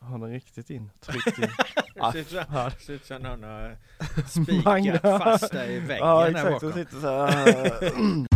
[0.00, 0.90] Har den riktigt in?
[1.00, 1.48] Tryckt in?
[2.00, 2.44] Ah, Ser ut som-
[3.22, 3.76] någon har
[4.28, 6.70] spikat fast dig i väggen Ja här exakt, bakom.
[6.70, 8.26] de sitter så här.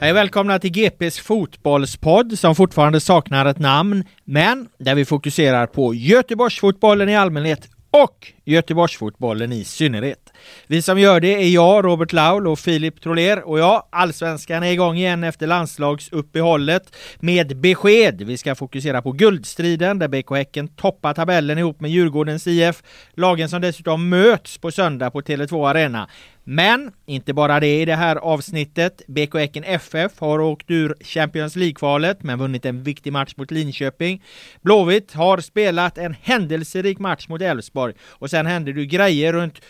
[0.00, 5.94] Hej välkomna till GPs fotbollspodd som fortfarande saknar ett namn, men där vi fokuserar på
[5.94, 10.32] Göteborgsfotbollen i allmänhet och Göteborgsfotbollen i synnerhet.
[10.66, 14.72] Vi som gör det är jag, Robert Laul och Filip Troler och ja, allsvenskan är
[14.72, 18.22] igång igen efter landslagsuppehållet med besked.
[18.22, 22.82] Vi ska fokusera på guldstriden där BK Häcken toppar tabellen ihop med Djurgårdens IF,
[23.14, 26.08] lagen som dessutom möts på söndag på Tele2 Arena.
[26.48, 29.02] Men inte bara det i det här avsnittet.
[29.06, 34.22] BK Häcken FF har åkt ur Champions League-kvalet men vunnit en viktig match mot Linköping.
[34.62, 39.60] Blåvitt har spelat en händelserik match mot Elfsborg och sen hände det grejer runt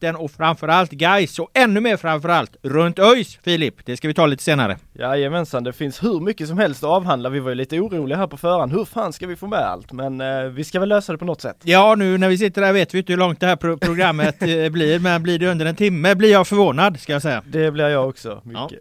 [0.00, 3.74] Utsikten och framförallt Gais och ännu mer framförallt runt ÖIS, Filip.
[3.86, 4.76] Det ska vi ta lite senare.
[4.92, 7.28] Jajamensan, det finns hur mycket som helst att avhandla.
[7.28, 8.72] Vi var ju lite oroliga här på förhand.
[8.72, 9.92] Hur fan ska vi få med allt?
[9.92, 11.56] Men eh, vi ska väl lösa det på något sätt.
[11.62, 14.34] Ja, nu när vi sitter där vet vi inte hur långt det här pro- programmet
[14.42, 17.42] eh, blir, men blir det under en timme blir jag förvånad, ska jag säga.
[17.46, 18.78] Det blir jag också, mycket.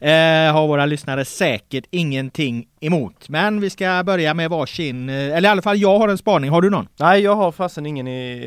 [0.00, 3.28] Eh, har våra lyssnare säkert ingenting emot.
[3.28, 6.50] Men vi ska börja med varsin, eh, eller i alla fall jag har en spaning.
[6.50, 6.88] Har du någon?
[7.00, 8.46] Nej, jag har fasen ingen i...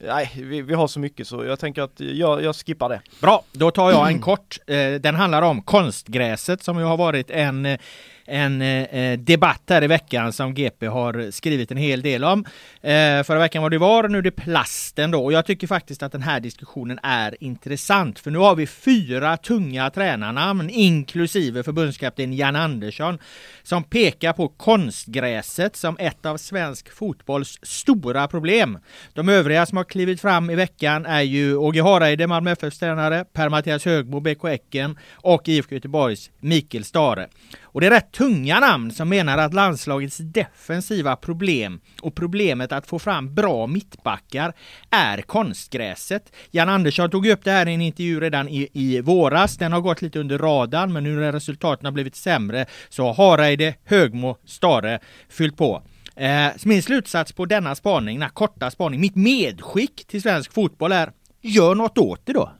[0.00, 3.00] eh, Nej, vi, vi har så mycket så jag tänker att jag, jag skippar det.
[3.20, 4.58] Bra, då tar jag en kort.
[4.66, 7.78] Eh, den handlar om konstgräset som ju har varit en eh,
[8.26, 12.44] en eh, eh, debatt här i veckan som GP har skrivit en hel del om.
[12.82, 15.24] Eh, förra veckan var det VAR, nu är det plasten då.
[15.24, 18.18] Och jag tycker faktiskt att den här diskussionen är intressant.
[18.18, 23.18] För nu har vi fyra tunga tränarnamn, inklusive förbundskapten Jan Andersson,
[23.62, 28.78] som pekar på konstgräset som ett av svensk fotbolls stora problem.
[29.12, 33.24] De övriga som har klivit fram i veckan är ju Åge Hareide, Malmö FFs tränare,
[33.32, 37.28] Per-Mattias Högmo, BK Häcken och IFK Göteborgs Mikael Stare.
[37.76, 42.86] Och det är rätt tunga namn som menar att landslagets defensiva problem och problemet att
[42.86, 44.52] få fram bra mittbackar
[44.90, 46.32] är konstgräset.
[46.50, 49.56] Jan Andersson tog upp det här i en intervju redan i, i våras.
[49.56, 53.14] Den har gått lite under radarn, men nu när resultaten har blivit sämre så har
[53.14, 54.98] Hareide, Högmo, Stare
[55.28, 55.82] fyllt på.
[56.16, 61.10] Eh, min slutsats på denna spaning, denna korta spaning, mitt medskick till svensk fotboll är
[61.42, 62.52] gör något åt det då.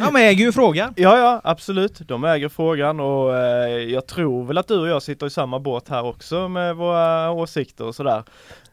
[0.00, 0.94] De äger ju frågan.
[0.96, 2.00] Ja, ja, absolut.
[2.08, 5.58] De äger frågan och eh, jag tror väl att du och jag sitter i samma
[5.58, 8.22] båt här också med våra åsikter och sådär.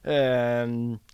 [0.04, 0.68] Eh,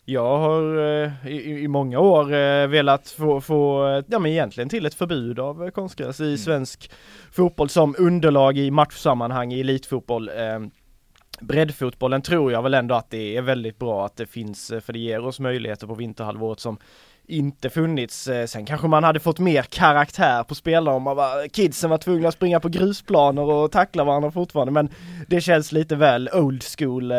[0.05, 4.85] jag har eh, i, i många år eh, velat få, få, ja men egentligen till
[4.85, 6.91] ett förbud av konstgräs i svensk
[7.31, 10.29] fotboll som underlag i matchsammanhang i elitfotboll.
[10.29, 10.59] Eh,
[11.39, 14.93] breddfotbollen tror jag väl ändå att det är väldigt bra att det finns, eh, för
[14.93, 16.77] det ger oss möjligheter på vinterhalvåret som
[17.27, 18.27] inte funnits.
[18.27, 21.97] Eh, Sen kanske man hade fått mer karaktär på spelare om man var, kidsen var
[21.97, 24.89] tvungna att springa på grusplaner och tackla varandra fortfarande men
[25.27, 27.11] det känns lite väl old school.
[27.11, 27.17] eh,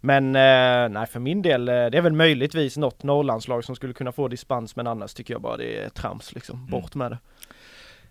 [0.00, 4.12] Men eh, nej för min del, det är väl möjligtvis något Norrlandslag som skulle kunna
[4.12, 6.66] få dispens men annars tycker jag bara det är trams liksom.
[6.66, 7.18] Bort med det.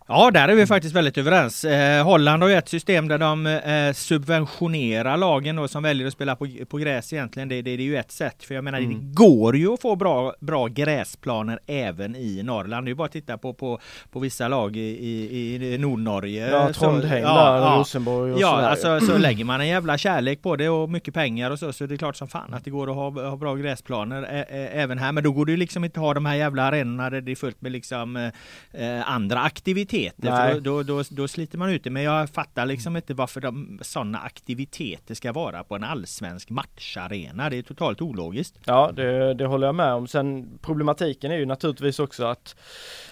[0.07, 1.65] Ja, där är vi faktiskt väldigt överens.
[1.65, 6.13] Eh, Holland har ju ett system där de eh, subventionerar lagen då, som väljer att
[6.13, 7.49] spela på, på gräs egentligen.
[7.49, 8.43] Det, det, det är ju ett sätt.
[8.43, 8.89] För jag menar, mm.
[8.91, 12.85] det går ju att få bra, bra gräsplaner även i Norrland.
[12.85, 13.79] Det är ju bara att titta på, på,
[14.11, 16.49] på vissa lag i, i, i Nordnorge.
[16.49, 18.69] Ja, Trondheim så, där, ja, Rosenborg och Ja, sådär.
[18.69, 21.85] alltså så lägger man en jävla kärlek på det och mycket pengar och så, så
[21.85, 24.67] det är klart som fan att det går att ha, ha bra gräsplaner ä, ä,
[24.73, 25.11] även här.
[25.11, 27.31] Men då går det ju liksom inte att ha de här jävla arenorna där det
[27.31, 28.31] är fullt med liksom
[28.71, 29.92] eh, andra aktiviteter.
[30.37, 31.89] För då, då, då, då, sliter man ut det.
[31.89, 37.49] Men jag fattar liksom inte varför de, sådana aktiviteter ska vara på en allsvensk matcharena.
[37.49, 38.55] Det är totalt ologiskt.
[38.65, 40.07] Ja, det, det håller jag med om.
[40.07, 42.55] Sen problematiken är ju naturligtvis också att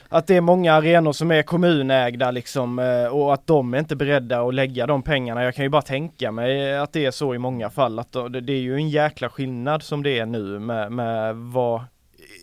[0.10, 3.96] att det är många arenor som är kommunägda liksom eh, och att de är inte
[3.96, 5.44] beredda att lägga de pengarna.
[5.44, 8.54] Jag kan ju bara tänka mig att det är så i många fall att det
[8.54, 11.82] är ju en jäkla skillnad som det är nu med, med vad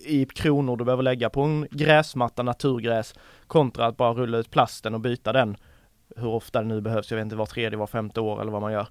[0.04, 3.14] i kronor du behöver lägga på en gräsmatta, naturgräs
[3.48, 5.56] kontra att bara rulla ut plasten och byta den
[6.16, 8.62] hur ofta det nu behövs, jag vet inte var tredje, var femte år eller vad
[8.62, 8.86] man gör.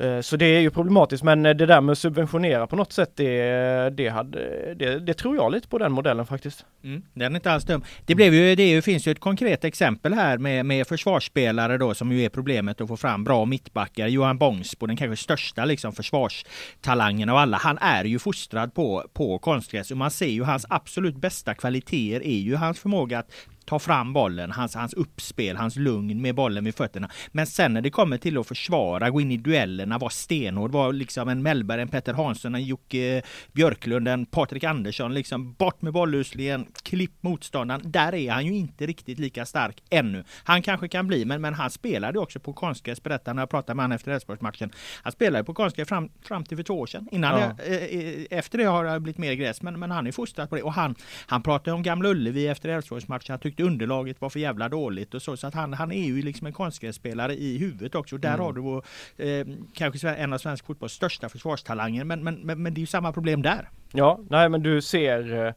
[0.00, 2.92] Eh, så det är ju problematiskt men eh, det där med att subventionera på något
[2.92, 6.64] sätt det, eh, det, hade, det, det tror jag lite på den modellen faktiskt.
[6.84, 7.84] Mm, den är inte alls dum.
[8.06, 12.12] Det, blev ju, det finns ju ett konkret exempel här med, med försvarsspelare då som
[12.12, 14.06] ju är problemet att få fram bra mittbackar.
[14.06, 17.56] Johan Bångsbo, den kanske största liksom försvarstalangen av alla.
[17.56, 22.26] Han är ju fostrad på, på konstgräs och man ser ju hans absolut bästa kvaliteter
[22.26, 23.32] är ju hans förmåga att
[23.64, 27.10] ta fram bollen, hans, hans uppspel, hans lugn med bollen vid fötterna.
[27.28, 30.90] Men sen när det kommer till att försvara, gå in i duellerna, vara stenhård, vara
[30.90, 33.22] liksom en Mellberg, en Petter Hansson, en Jocke
[33.52, 37.80] Björklund, en Patrik Andersson, liksom bort med bolluslingen, klipp motståndaren.
[37.84, 40.24] Där är han ju inte riktigt lika stark ännu.
[40.44, 43.76] Han kanske kan bli, men, men han spelade också på konstgräs, berättade när jag pratade
[43.76, 44.70] med honom efter Elfsborgsmatchen.
[45.02, 47.08] Han spelade på konstgräs fram, fram till för två år sedan.
[47.12, 47.56] Innan ja.
[47.66, 50.56] det, eh, efter det har det blivit mer gräs, men, men han är fostrad på
[50.56, 50.62] det.
[50.62, 50.94] Och han,
[51.26, 53.38] han pratade om Gamla Ullevi efter Elfsborgsmatchen.
[53.52, 55.36] Tyckte underlaget var för jävla dåligt och så.
[55.36, 58.18] Så att han, han är ju liksom en konstgrässpelare i huvudet också.
[58.18, 58.40] Där mm.
[58.40, 58.84] har du vår,
[59.16, 62.04] eh, kanske en av svensk fotbolls största försvarstalanger.
[62.04, 63.68] Men, men, men, men, det är ju samma problem där.
[63.92, 65.52] Ja, nej men du ser eh,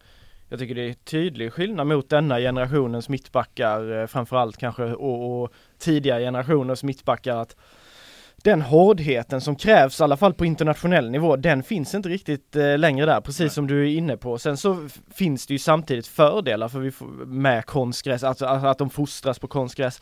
[0.49, 5.53] jag tycker det är tydlig skillnad mot denna generationens mittbackar eh, framförallt kanske och, och
[5.77, 7.55] tidigare generationers mittbackar att
[8.45, 12.77] den hårdheten som krävs, i alla fall på internationell nivå, den finns inte riktigt eh,
[12.77, 13.49] längre där, precis Nej.
[13.49, 14.37] som du är inne på.
[14.37, 18.77] Sen så finns det ju samtidigt fördelar för vi får, med konstgräs, alltså, alltså att
[18.77, 20.01] de fostras på konstgräs.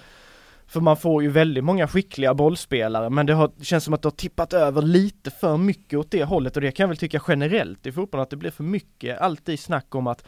[0.67, 4.05] För man får ju väldigt många skickliga bollspelare men det, har, känns som att det
[4.05, 7.21] har tippat över lite för mycket åt det hållet och det kan jag väl tycka
[7.27, 10.23] generellt i fotbollen att det blir för mycket alltid snack om att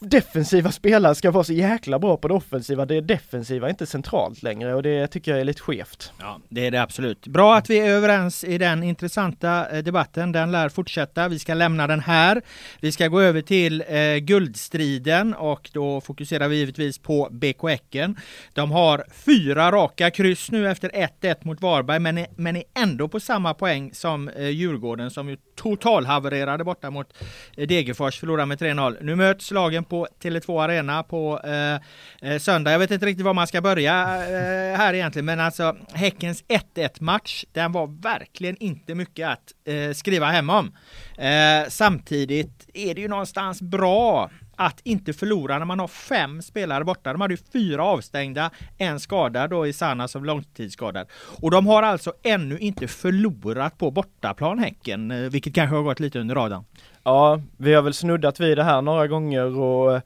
[0.00, 2.86] defensiva spelare ska vara så jäkla bra på det offensiva.
[2.86, 6.12] Det defensiva är inte centralt längre och det tycker jag är lite skevt.
[6.20, 7.26] Ja, det är det absolut.
[7.26, 10.32] Bra att vi är överens i den intressanta eh, debatten.
[10.32, 11.28] Den lär fortsätta.
[11.28, 12.42] Vi ska lämna den här.
[12.80, 18.16] Vi ska gå över till eh, guldstriden och då fokuserar vi givetvis på BK Häcken.
[18.52, 23.08] De har fyra raka kryss nu efter 1-1 mot Varberg, men är, men är ändå
[23.08, 27.12] på samma poäng som eh, Djurgården som ju totalhavererade borta mot
[27.56, 28.96] eh, Degerfors, förlorade med 3-0.
[29.00, 32.72] Nu möts lagen på Tele2 Arena på eh, eh, söndag.
[32.72, 36.44] Jag vet inte riktigt var man ska börja eh, här egentligen, men alltså Häckens
[36.74, 40.72] 1-1 match, den var verkligen inte mycket att eh, skriva hem om.
[41.18, 46.84] Eh, samtidigt är det ju någonstans bra att inte förlora när man har fem spelare
[46.84, 47.12] borta.
[47.12, 51.06] De hade ju fyra avstängda, en skadad då i som långtidsskadad.
[51.42, 56.00] Och de har alltså ännu inte förlorat på bortaplan Häcken, eh, vilket kanske har gått
[56.00, 56.64] lite under radarn.
[57.02, 60.02] Ja, vi har väl snuddat vid det här några gånger och eh,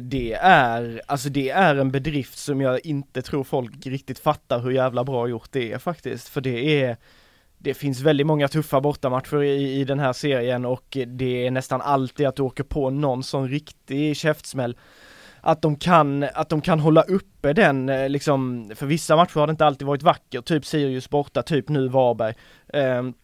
[0.00, 4.70] det är, alltså det är en bedrift som jag inte tror folk riktigt fattar hur
[4.70, 6.28] jävla bra gjort det är faktiskt.
[6.28, 6.96] För det är,
[7.64, 11.80] det finns väldigt många tuffa bortamatcher i, i den här serien och det är nästan
[11.80, 14.76] alltid att du åker på någon sån riktig käftsmäll.
[15.40, 19.46] Att de kan, att de kan hålla uppe den eh, liksom, för vissa matcher har
[19.46, 22.34] det inte alltid varit vackert, typ Sirius borta, typ nu Varberg.
[22.72, 23.14] Um,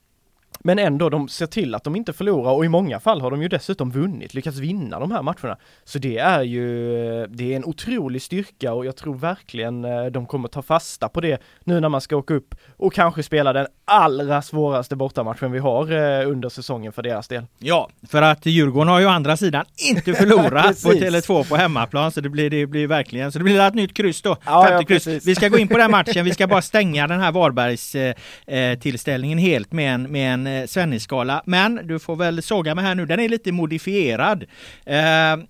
[0.59, 3.43] men ändå, de ser till att de inte förlorar och i många fall har de
[3.43, 5.57] ju dessutom vunnit, lyckats vinna de här matcherna.
[5.85, 10.27] Så det är ju, det är en otrolig styrka och jag tror verkligen eh, de
[10.27, 13.67] kommer ta fasta på det nu när man ska åka upp och kanske spela den
[13.85, 17.47] allra svåraste bortamatchen vi har eh, under säsongen för deras del.
[17.59, 22.13] Ja, för att Djurgården har ju å andra sidan inte förlorat på Tele2 på hemmaplan
[22.13, 24.37] så det blir, det blir verkligen, så det blir ett nytt kryss då.
[24.47, 25.07] Ja, ja, kryss.
[25.07, 28.15] Vi ska gå in på den matchen, vi ska bara stänga den här Varbergs eh,
[28.47, 31.43] eh tillställningen helt med en, med en egen eh, Svennis-skala.
[31.47, 34.45] Men du får väl såga mig här nu, den är lite modifierad.
[34.87, 34.97] Eh,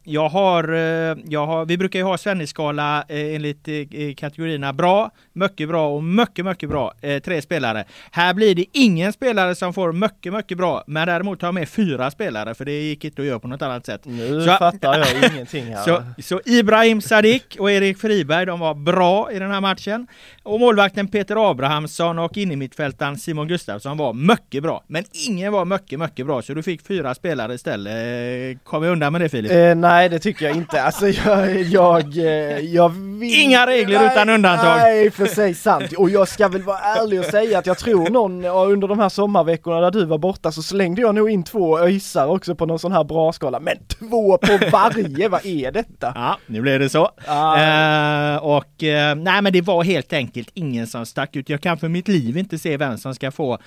[0.03, 5.11] jag har, eh, jag har, vi brukar ju ha Svennis-skala eh, enligt eh, kategorierna bra,
[5.33, 6.93] mycket bra och mycket, mycket bra.
[7.25, 7.85] Tre spelare.
[8.11, 11.69] Här blir det ingen spelare som får mycket, mycket bra, men däremot har jag med
[11.69, 14.01] fyra spelare, för det gick inte att göra på något annat sätt.
[14.05, 15.85] Nu så, fattar jag ingenting här.
[15.85, 20.07] Så, så Ibrahim Sadik och Erik Friberg, de var bra i den här matchen.
[20.43, 24.80] Och målvakten Peter Abrahamsson och innermittfältaren Simon Gustafsson var mycket bra.
[24.87, 28.65] Men ingen var mycket, mycket bra, så du fick fyra spelare istället.
[28.65, 29.53] Kom vi undan med det Filip?
[29.53, 30.83] Eh, nej, det tycker jag inte.
[30.83, 33.41] Alltså jag, jag, eh, jag vill...
[33.41, 34.77] Inga regler nej, utan undantag!
[34.77, 35.93] Nej, för sig sant.
[35.93, 39.09] Och jag ska väl vara ärlig och säga att jag tror någon under de här
[39.09, 42.79] sommarveckorna där du var borta så slängde jag nog in två öjsar också på någon
[42.79, 43.61] sån här bra skala.
[43.61, 46.13] Men två på varje, vad är detta?
[46.15, 47.11] Ja, nu blev det så.
[47.27, 47.57] Ah.
[47.57, 51.49] Eh, och eh, nej men det var helt enkelt ingen som stack ut.
[51.49, 53.59] Jag kan för mitt liv inte se vem som ska få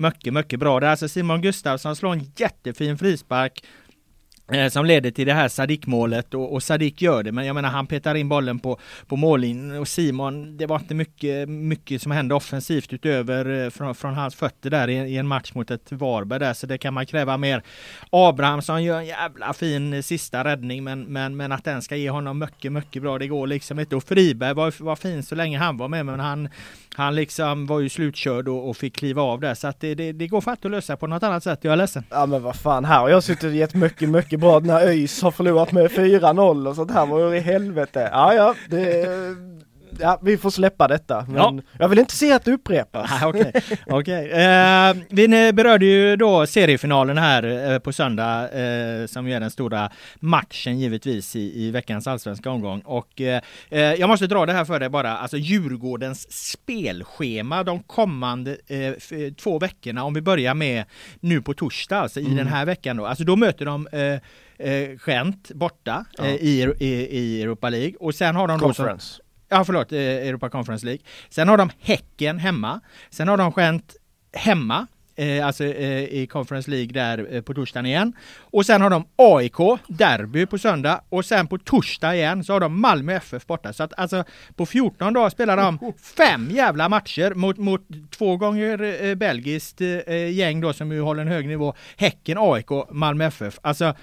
[0.00, 0.80] mycket, mycket bra.
[0.80, 3.64] Det är alltså Simon Gustafsson slår en jättefin frispark
[4.52, 7.68] Eh, som leder till det här Sadik-målet och, och Sadik gör det, men jag menar
[7.68, 12.12] han petar in bollen på, på mållinjen och Simon, det var inte mycket, mycket som
[12.12, 15.92] hände offensivt utöver eh, från, från hans fötter där i, i, en match mot ett
[15.92, 17.62] Varberg där, så det kan man kräva mer.
[18.10, 22.10] Abrahamsson gör en jävla fin eh, sista räddning, men, men, men att den ska ge
[22.10, 23.96] honom mycket, mycket bra, det går liksom inte.
[23.96, 26.48] Och Friberg var, var fin så länge han var med, men han,
[26.94, 30.12] han liksom var ju slutkörd och, och fick kliva av där, så att det, det,
[30.12, 32.04] det går fatt att lösa på något annat sätt, jag är ledsen.
[32.10, 35.22] Ja men vad fan, här har jag suttit och gett mycket, mycket bra när ÖIS
[35.22, 38.08] har förlorat med 4-0 och sånt här, vad i helvete?
[38.12, 39.06] Ja, ja, det,
[40.00, 41.24] ja, vi får släppa detta.
[41.28, 41.62] Men ja.
[41.78, 43.10] jag vill inte se att det upprepas.
[43.24, 43.52] Okej,
[43.86, 43.98] okay.
[43.98, 44.28] okay.
[44.28, 49.90] eh, vi berörde ju då seriefinalen här eh, på söndag eh, som är den stora
[50.14, 52.80] matchen givetvis i, i veckans allsvenska omgång.
[52.80, 57.82] Och eh, eh jag måste dra det här för dig bara, alltså Djurgårdens spelschema de
[57.82, 58.56] kommande
[59.36, 60.84] två veckorna, om vi börjar med
[61.20, 62.32] nu på torsdag, alltså mm.
[62.32, 63.06] i den här veckan då.
[63.06, 63.86] Alltså då möter de
[64.60, 66.26] eh, Gent borta ja.
[66.26, 66.86] i, i,
[67.18, 69.16] i Europa League och sen har de Conference.
[69.18, 71.02] då som, Ja, förlåt, eh, Europa Conference League.
[71.28, 72.80] Sen har de Häcken hemma.
[73.10, 73.96] Sen har de Gent
[74.32, 78.12] hemma, eh, alltså eh, i Conference League där eh, på torsdagen igen.
[78.38, 81.00] Och sen har de AIK, derby på söndag.
[81.08, 83.72] Och sen på torsdag igen så har de Malmö FF borta.
[83.72, 84.24] Så att alltså
[84.56, 89.88] på 14 dagar spelar de fem jävla matcher mot, mot två gånger eh, belgiskt eh,
[89.88, 91.74] eh gäng då som ju håller en hög nivå.
[91.96, 93.58] Häcken, AIK, Malmö FF.
[93.62, 93.94] Alltså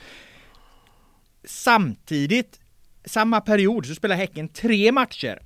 [1.45, 2.59] samtidigt
[3.07, 5.39] samma period så spelar Häcken tre matcher.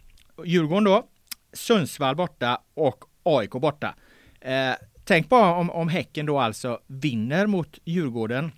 [0.45, 1.07] Djurgården då,
[1.53, 3.95] Sundsvall borta och AIK borta.
[4.41, 4.73] Eh,
[5.05, 8.51] tänk bara om, om Häcken då alltså vinner mot Djurgården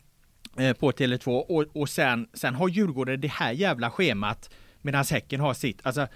[0.57, 4.49] eh, på Tele2 och, och sen, sen har Djurgården det här jävla schemat
[4.81, 5.79] medan Häcken har sitt.
[5.83, 6.07] Alltså,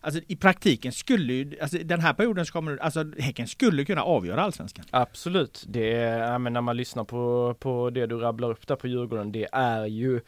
[0.00, 4.02] Alltså i praktiken skulle ju, alltså den här perioden så kommer, alltså Häcken skulle kunna
[4.02, 4.84] avgöra allsvenskan.
[4.90, 8.76] Absolut, det är, ja, men när man lyssnar på, på det du rabblar upp där
[8.76, 10.20] på Djurgården, det är ju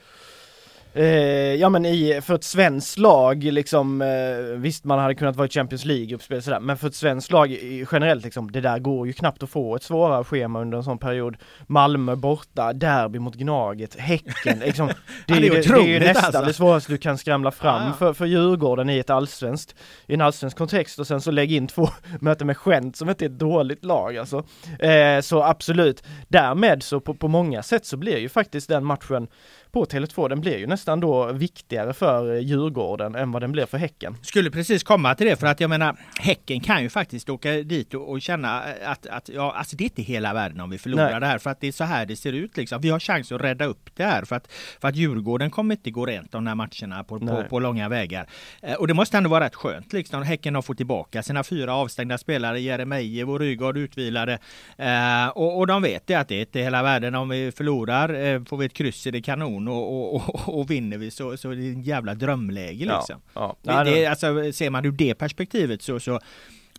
[0.98, 5.46] Eh, ja men i, för ett svenskt lag liksom, eh, visst man hade kunnat vara
[5.46, 7.58] i Champions League-uppspel sådär, men för ett svenskt lag
[7.92, 10.98] generellt liksom, det där går ju knappt att få ett svårare schema under en sån
[10.98, 11.36] period.
[11.66, 14.86] Malmö borta, derby mot Gnaget, Häcken, liksom,
[15.26, 16.42] det, är, det, det, det är ju nästan alltså.
[16.42, 17.92] det svåraste du kan skramla fram ah.
[17.92, 19.74] för, för Djurgården i ett allsvenskt,
[20.06, 21.88] i en allsvensk kontext och sen så lägg in två
[22.20, 24.44] möten med Gent som inte är ett dåligt lag alltså.
[24.78, 29.28] Eh, så absolut, därmed så på, på många sätt så blir ju faktiskt den matchen
[29.72, 33.78] på Tele2, den blir ju nästan då viktigare för Djurgården än vad den blir för
[33.78, 34.16] Häcken.
[34.22, 37.94] Skulle precis komma till det för att jag menar Häcken kan ju faktiskt åka dit
[37.94, 41.10] och, och känna att, att ja, alltså det är inte hela världen om vi förlorar
[41.10, 41.20] Nej.
[41.20, 42.80] det här för att det är så här det ser ut liksom.
[42.80, 45.90] Vi har chans att rädda upp det här för att, för att Djurgården kommer inte
[45.90, 48.26] gå rent de här matcherna på, på, på, långa vägar.
[48.62, 50.22] Eh, och det måste ändå vara rätt skönt liksom.
[50.22, 54.38] Häcken har fått tillbaka sina fyra avstängda spelare, Jeremejeff och Rygaard utvilade.
[54.76, 58.14] Eh, och, och de vet det att det är inte hela världen om vi förlorar.
[58.14, 61.36] Eh, får vi ett kryss i det kanon och, och, och, och vinner vi så,
[61.36, 63.20] så är det en jävla drömläge liksom.
[63.34, 63.84] Ja, ja.
[63.84, 66.20] Det, alltså, ser man ur det perspektivet så, så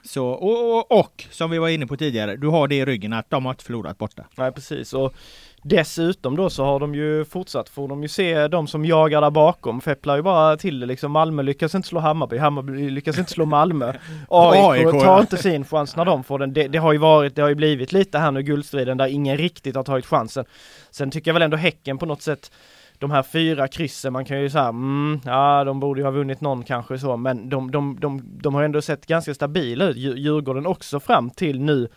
[0.04, 3.14] så, och, och, och, som vi var inne på tidigare, du har det i ryggen
[3.14, 4.26] att de har inte förlorat borta.
[4.36, 5.14] Nej precis och
[5.64, 9.30] Dessutom då så har de ju fortsatt, får de ju se de som jagar där
[9.30, 11.12] bakom, fepplar ju bara till det liksom.
[11.12, 13.94] Malmö lyckas inte slå Hammarby, Hammarby lyckas inte slå Malmö.
[14.30, 16.54] AIK tar inte sin chans när de får den.
[16.54, 19.38] Det, det, har ju varit, det har ju blivit lite här nu guldstriden där ingen
[19.38, 20.46] riktigt har tagit chansen.
[20.92, 22.52] Sen tycker jag väl ändå Häcken på något sätt
[23.00, 26.42] de här fyra kryssen, man kan ju säga, mm, ja de borde ju ha vunnit
[26.42, 30.66] någon kanske så, men de, de, de, de har ändå sett ganska stabila ut, Djurgården
[30.66, 31.88] också fram till nu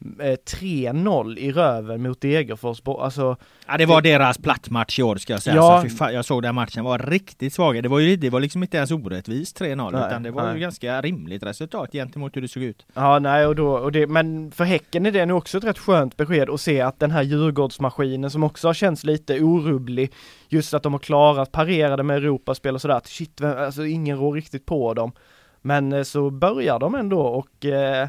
[0.00, 2.82] 3-0 eh, i röven mot Degerfors.
[2.84, 3.36] Alltså,
[3.66, 5.56] ja, det var deras plattmatch i år ska jag säga.
[5.56, 5.82] Ja.
[5.82, 7.82] Så fan, jag såg den matchen var riktigt svag.
[7.82, 10.54] Det var ju det var liksom inte ens orättvist 3-0 utan det var nej.
[10.54, 12.86] ju ganska rimligt resultat gentemot hur det såg ut.
[12.94, 15.78] Ja, nej, och då, och det, men för Häcken är det nog också ett rätt
[15.78, 20.12] skönt besked att se att den här Djurgårdsmaskinen som också har känts lite orubblig,
[20.48, 24.66] just att de har klarat parerade med Europaspel och sådär, shit, alltså ingen rår riktigt
[24.66, 25.12] på dem.
[25.60, 28.08] Men eh, så börjar de ändå och eh,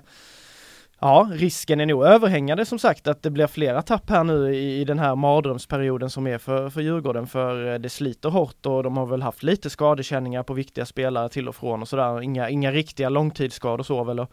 [1.02, 4.82] Ja, risken är nog överhängande som sagt att det blir flera tapp här nu i,
[4.82, 8.84] i den här mardrömsperioden som är för, för Djurgården för eh, det sliter hårt och
[8.84, 12.22] de har väl haft lite skadekänningar på viktiga spelare till och från och sådär.
[12.22, 14.20] Inga, inga riktiga långtidsskador så väl.
[14.20, 14.32] Och,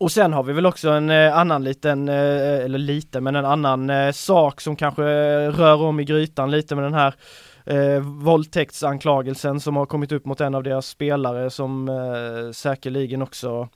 [0.00, 3.44] och sen har vi väl också en eh, annan liten, eh, eller lite, men en
[3.44, 7.14] annan eh, sak som kanske eh, rör om i grytan lite med den här
[7.64, 13.68] eh, våldtäktsanklagelsen som har kommit upp mot en av deras spelare som eh, säkerligen också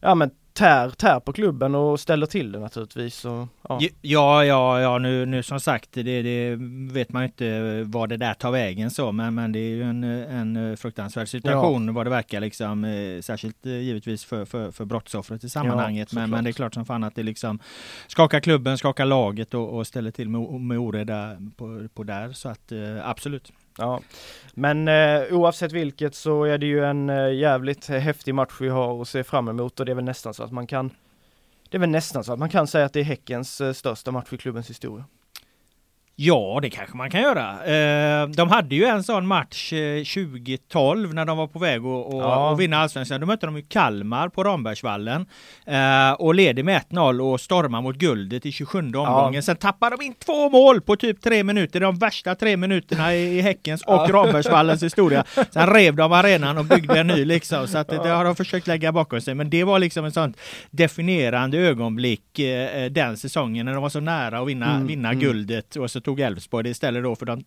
[0.00, 3.24] ja men tär, tär på klubben och ställer till det naturligtvis.
[3.24, 3.80] Och, ja.
[4.00, 6.56] ja, ja, ja, nu, nu som sagt, det, det
[6.92, 9.82] vet man ju inte vad det där tar vägen så, men, men det är ju
[9.82, 11.92] en, en fruktansvärd situation ja.
[11.92, 16.08] vad det verkar liksom, eh, särskilt eh, givetvis för, för, för brottsoffret i sammanhanget.
[16.12, 17.58] Ja, men, men det är klart som fan att det liksom
[18.06, 22.48] skakar klubben, skakar laget och, och ställer till med, med oreda på, på där, så
[22.48, 23.52] att eh, absolut.
[23.80, 24.00] Ja,
[24.54, 29.02] men eh, oavsett vilket så är det ju en eh, jävligt häftig match vi har
[29.02, 30.90] att se fram emot och det är väl nästan så att man kan
[31.68, 34.10] Det är väl nästan så att man kan säga att det är Häckens eh, största
[34.10, 35.04] match i klubbens historia.
[36.22, 37.64] Ja, det kanske man kan göra.
[37.64, 39.72] Eh, de hade ju en sån match
[40.14, 42.54] 2012 eh, när de var på väg att ja.
[42.54, 43.20] vinna allsvenskan.
[43.20, 45.26] Då mötte de ju Kalmar på Rambergsvallen
[45.66, 49.34] eh, och ledde med 1-0 och stormade mot guldet i 27 omgången.
[49.34, 49.42] Ja.
[49.42, 51.80] Sen tappade de in två mål på typ tre minuter.
[51.80, 54.08] De värsta tre minuterna i Häckens och ja.
[54.12, 55.24] Rambergsvallens historia.
[55.50, 57.68] Sen rev de arenan och byggde en ny liksom.
[57.68, 59.34] Så att det, har de försökt lägga bakom sig.
[59.34, 60.34] Men det var liksom en sån
[60.70, 62.40] definierande ögonblick
[62.90, 64.86] den säsongen när de var så nära att vinna, mm.
[64.86, 65.20] vinna mm.
[65.20, 65.76] guldet.
[65.76, 67.44] Och så tog Elfsborg det istället då för de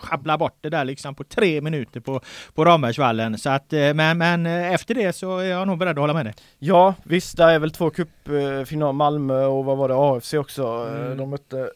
[0.00, 2.20] schabblar bort det där liksom på tre minuter på,
[2.54, 3.38] på Rambergsvallen.
[3.38, 6.12] Så att, eh, men, men eh, efter det så är jag nog beredd att hålla
[6.12, 6.34] med dig.
[6.58, 11.16] Ja visst, där är väl två cupfinaler, Malmö och vad var det, AFC också mm.
[11.16, 11.70] de mötte.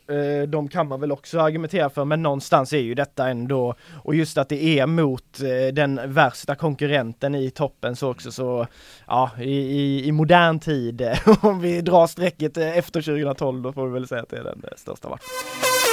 [0.48, 4.38] De kan man väl också argumentera för, men någonstans är ju detta ändå, och just
[4.38, 5.38] att det är mot
[5.72, 8.66] den värsta konkurrenten i toppen så också så,
[9.06, 11.08] ja, i, i, i modern tid,
[11.40, 14.62] om vi drar strecket efter 2012, då får vi väl säga att det är den
[14.76, 15.87] största matchen.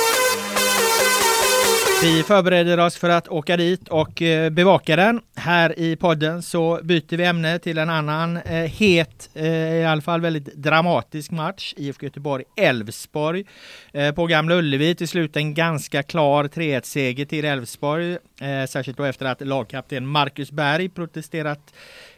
[2.02, 5.22] Vi förbereder oss för att åka dit och eh, bevaka den.
[5.36, 10.02] Här i podden så byter vi ämne till en annan eh, het, eh, i alla
[10.02, 11.74] fall väldigt dramatisk match.
[11.78, 13.46] IFK Göteborg-Elfsborg
[13.94, 14.96] eh, på Gamla Ullevi.
[14.96, 18.12] Till slut en ganska klar 3-1-seger till Elfsborg.
[18.14, 21.74] Eh, särskilt då efter att lagkapten Marcus Berg protesterat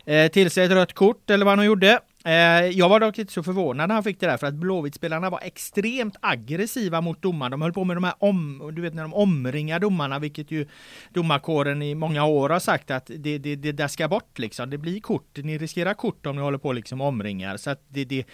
[0.05, 1.99] eh, till sig ett rött kort eller vad han gjorde.
[2.27, 5.29] Eh, jag var dock inte så förvånad när han fick det där för att Blåvittspelarna
[5.29, 7.49] var extremt aggressiva mot domarna.
[7.49, 10.67] De höll på med de här om, du vet när de omringar domarna, vilket ju
[11.13, 14.69] domarkåren i många år har sagt att det, det, det där ska bort liksom.
[14.69, 17.57] Det blir kort, ni riskerar kort om ni håller på liksom omringar.
[17.57, 18.25] Så att det, det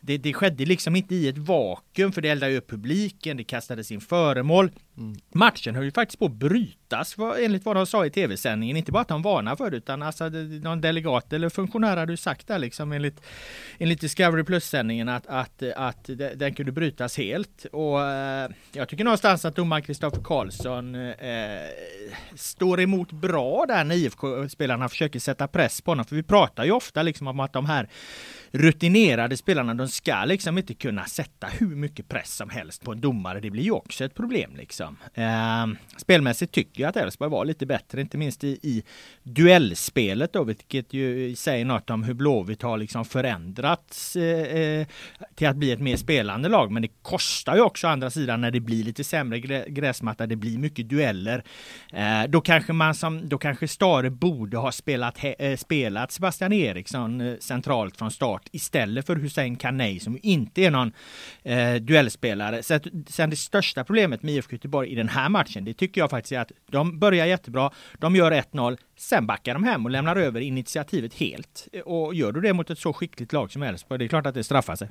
[0.00, 3.92] det, det skedde liksom inte i ett vakuum för det eldade upp publiken, det kastades
[3.92, 4.70] in föremål.
[4.98, 5.16] Mm.
[5.32, 8.76] Matchen höll ju faktiskt på att brytas enligt vad de sa i tv-sändningen.
[8.76, 12.16] Inte bara att de varnade för det utan alltså någon delegat eller funktionär hade ju
[12.16, 13.20] sagt där liksom enligt,
[13.78, 17.66] enligt Discovery Plus-sändningen att, att, att den kunde brytas helt.
[17.72, 21.10] Och eh, jag tycker någonstans att domaren Kristoffer Karlsson eh,
[22.34, 26.04] står emot bra där när IFK-spelarna försöker sätta press på honom.
[26.04, 27.88] För vi pratar ju ofta liksom om att de här
[28.56, 33.00] rutinerade spelarna, de ska liksom inte kunna sätta hur mycket press som helst på en
[33.00, 33.40] domare.
[33.40, 34.96] Det blir ju också ett problem liksom.
[35.14, 35.66] Eh,
[35.96, 38.82] spelmässigt tycker jag att Elfsborg var lite bättre, inte minst i, i
[39.22, 44.86] duellspelet då, vilket ju säger något om hur Blåvitt har liksom förändrats eh, eh,
[45.34, 46.72] till att bli ett mer spelande lag.
[46.72, 50.26] Men det kostar ju också å andra sidan när det blir lite sämre grä, gräsmatta,
[50.26, 51.44] det blir mycket dueller.
[51.92, 57.20] Eh, då kanske man som, då kanske Stare borde ha spelat, eh, spelat Sebastian Eriksson
[57.20, 60.92] eh, centralt från start istället för Hussein Kanei som inte är någon
[61.42, 62.62] eh, duellspelare.
[62.62, 66.00] Så att, sen det största problemet med IFK Göteborg i den här matchen, det tycker
[66.00, 69.90] jag faktiskt är att de börjar jättebra, de gör 1-0, sen backar de hem och
[69.90, 71.68] lämnar över initiativet helt.
[71.84, 74.34] Och gör du det mot ett så skickligt lag som Elfsborg, det är klart att
[74.34, 74.88] det straffar sig.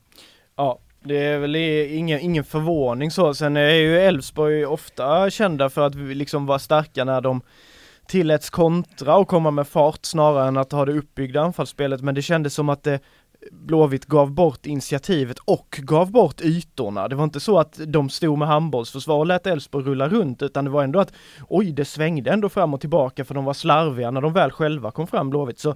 [0.56, 3.34] Ja, det är väl ingen, ingen förvåning så.
[3.34, 7.42] Sen är ju Elfsborg ofta kända för att liksom vara starka när de
[8.08, 12.02] tilläts kontra och komma med fart snarare än att ha det uppbyggda anfallsspelet.
[12.02, 13.00] Men det kändes som att det
[13.52, 17.08] Blåvitt gav bort initiativet och gav bort ytorna.
[17.08, 20.66] Det var inte så att de stod med handbollsförsvar och lät Elfsborg rulla runt utan
[20.66, 21.14] det var ändå att
[21.50, 24.92] oj, det svängde ändå fram och tillbaka för de var slarviga när de väl själva
[24.92, 25.60] kom fram Blåvitt.
[25.60, 25.76] Så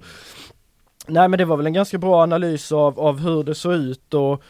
[1.06, 4.14] Nej men det var väl en ganska bra analys av, av hur det såg ut
[4.14, 4.42] och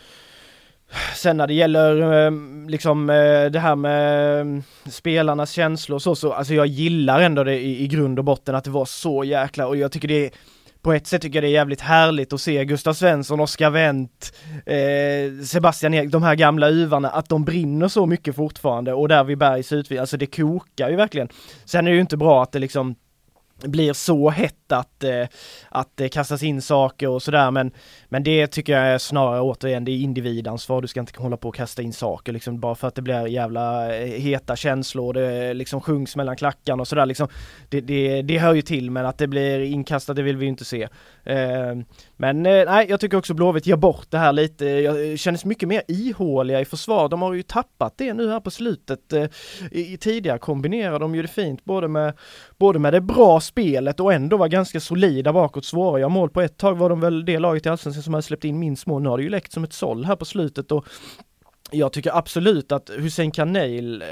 [1.14, 6.14] Sen när det gäller ehm, liksom eh, det här med ehm, spelarnas känslor och så,
[6.14, 9.24] så alltså jag gillar ändå det i, i grund och botten att det var så
[9.24, 10.30] jäkla och jag tycker det är
[10.82, 14.34] på ett sätt tycker jag det är jävligt härligt att se Gustav Svensson, Oskar Wendt,
[14.66, 19.24] eh, Sebastian Ek, de här gamla uvarna, att de brinner så mycket fortfarande och där
[19.24, 21.28] vid Bergs utvidgning, alltså det kokar ju verkligen.
[21.64, 22.94] Sen är det ju inte bra att det liksom
[23.62, 25.26] blir så hett att, eh,
[25.68, 27.70] att det kastas in saker och sådär men,
[28.08, 31.48] men det tycker jag är snarare återigen det är individansvar, du ska inte hålla på
[31.48, 35.54] och kasta in saker liksom bara för att det blir jävla eh, heta känslor, det
[35.54, 37.28] liksom sjungs mellan klackarna och sådär liksom.
[37.68, 40.50] Det, det, det hör ju till men att det blir inkastat det vill vi ju
[40.50, 40.88] inte se.
[41.24, 41.84] Ehm,
[42.16, 45.44] men eh, nej, jag tycker också Blåvitt ger bort det här lite, jag eh, kändes
[45.44, 49.12] mycket mer ihåliga i försvar, de har ju tappat det nu här på slutet.
[49.12, 49.24] Eh,
[49.70, 52.12] I, tidigare kombinerade de ju det fint både med,
[52.58, 56.30] både med det bra spelet och ändå var ganska solida bakåt, svåra att göra mål
[56.30, 58.86] på ett tag var de väl det laget i Allsvenskan som hade släppt in minst
[58.86, 59.02] mål.
[59.02, 60.86] Nu har det ju läckt som ett såll här på slutet och
[61.70, 64.08] jag tycker absolut att Hussein Kanel eh,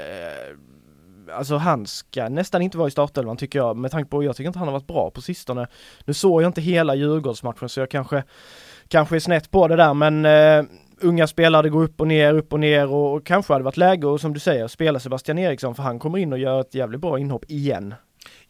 [1.33, 4.47] Alltså han ska nästan inte vara i startelvan tycker jag med tanke på, jag tycker
[4.47, 5.67] inte han har varit bra på sistone.
[6.05, 8.23] Nu såg jag inte hela Djurgårdsmatchen så jag kanske,
[8.87, 10.63] kanske är snett på det där men eh,
[11.01, 14.07] unga spelare går upp och ner, upp och ner och, och kanske hade varit läge
[14.07, 17.01] och som du säger spela Sebastian Eriksson för han kommer in och gör ett jävligt
[17.01, 17.93] bra inhopp igen.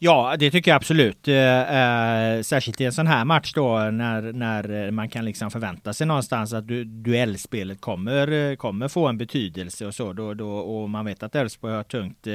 [0.02, 1.28] Ja, det tycker jag absolut.
[1.28, 6.06] Eh, särskilt i en sån här match då när, när man kan liksom förvänta sig
[6.06, 10.12] någonstans att du, duellspelet kommer, kommer få en betydelse och så.
[10.12, 12.26] Då, då, och man vet att Elfsborg har tungt,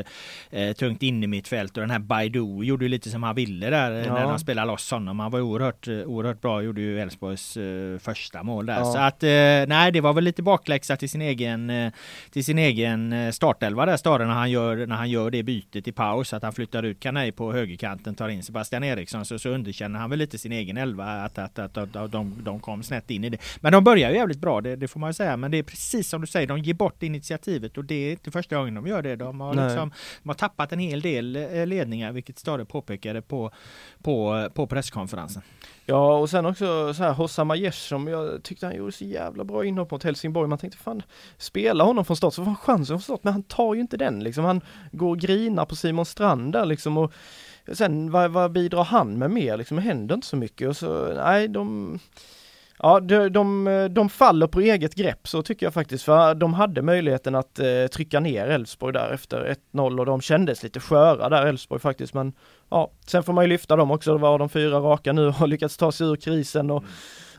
[0.52, 3.36] eh, tungt in i mitt fält och den här Baidu gjorde ju lite som han
[3.36, 4.14] ville där ja.
[4.14, 5.20] när de spelade loss honom.
[5.20, 8.78] Han var oerhört, oerhört bra, gjorde ju Elfsborgs eh, första mål där.
[8.80, 8.86] Ja.
[8.86, 9.30] Så att eh,
[9.68, 11.92] nej, det var väl lite bakläxa till sin egen, eh,
[12.32, 15.88] till sin egen eh, startelva där Stare när han gör, när han gör det bytet
[15.88, 19.50] i paus, att han flyttar ut Kanej på högerkanten tar in Sebastian Eriksson så, så
[19.50, 22.84] underkänner han väl lite sin egen elva att, att, att, att, att de, de kom
[22.84, 23.38] snett in i det.
[23.60, 25.38] Men de börjar ju jävligt bra, det, det, får man ju säga.
[25.38, 28.32] Men det är precis som du säger, de ger bort initiativet och det är inte
[28.32, 29.16] första gången de gör det.
[29.16, 29.92] De har, liksom,
[30.24, 33.52] de har tappat en hel del eh, ledningar, vilket Stare påpekade på,
[34.04, 35.42] på, på presskonferensen.
[35.86, 39.44] Ja och sen också så här Hossam Aiesh som jag tyckte han gjorde så jävla
[39.44, 40.50] bra inhopp mot Helsingborg.
[40.50, 41.02] Man tänkte fan
[41.38, 43.98] spela honom från start så får han chansen från start men han tar ju inte
[43.98, 44.46] den liksom.
[44.46, 47.14] Han går och grinar på Simon Strand där liksom och
[47.74, 49.78] sen vad, vad bidrar han med mer liksom?
[49.78, 52.00] Det händer inte så mycket och så nej de
[52.80, 56.82] Ja, de, de, de faller på eget grepp så tycker jag faktiskt, för de hade
[56.82, 61.46] möjligheten att eh, trycka ner Elfsborg där efter 1-0 och de kändes lite sköra där
[61.46, 62.34] Elfsborg faktiskt men
[62.70, 65.34] ja, sen får man ju lyfta dem också, det var de fyra raka nu och
[65.34, 66.92] har lyckats ta sig ur krisen och mm.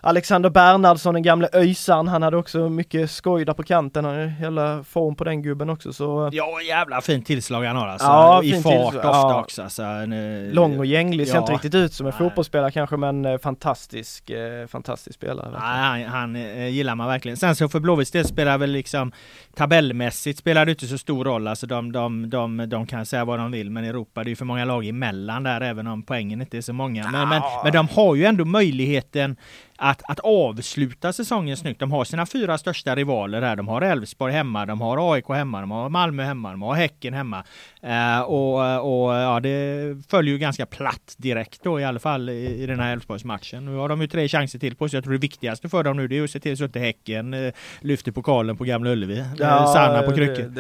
[0.07, 4.27] Alexander Bernhardsson, den gamle öjsan, han hade också mycket skoj där på kanten, han har
[4.27, 8.43] hela form på den gubben också så Ja jävla fint tillslag han har alltså, ja,
[8.43, 8.87] i fart tillslag.
[8.87, 9.41] ofta ja.
[9.41, 10.51] också alltså, nu...
[10.53, 11.41] Lång och gänglig, ser ja.
[11.41, 12.19] inte riktigt ut som en Nej.
[12.19, 15.51] fotbollsspelare kanske men eh, fantastisk, eh, fantastisk spelare.
[15.53, 17.37] Ja, han, han eh, gillar man verkligen.
[17.37, 19.13] Sen så för Blåvitts del spelar väl liksom
[19.55, 23.39] tabellmässigt spelar det inte så stor roll, alltså de, de, de, de kan säga vad
[23.39, 26.41] de vill men Europa det är ju för många lag emellan där även om poängen
[26.41, 27.11] inte är så många.
[27.11, 29.37] Men, men, men de har ju ändå möjligheten
[29.79, 31.81] att, att avsluta säsongen snyggt.
[31.81, 33.57] De har sina fyra största rivaler här.
[33.57, 37.15] De har Elfsborg hemma, de har AIK hemma, de har Malmö hemma, de har Häcken
[37.15, 37.45] hemma.
[37.87, 42.63] Uh, och, och ja, det följer ju ganska platt direkt då i alla fall i,
[42.63, 43.65] i den här Elfsborgsmatchen.
[43.65, 44.97] Nu har de ju tre chanser till på sig.
[44.97, 46.79] Jag tror det viktigaste för dem nu det är att se till så att inte
[46.79, 49.25] Häcken uh, lyfter pokalen på Gamla Ullevi.
[49.39, 50.53] Ja, Sanna på kryckor.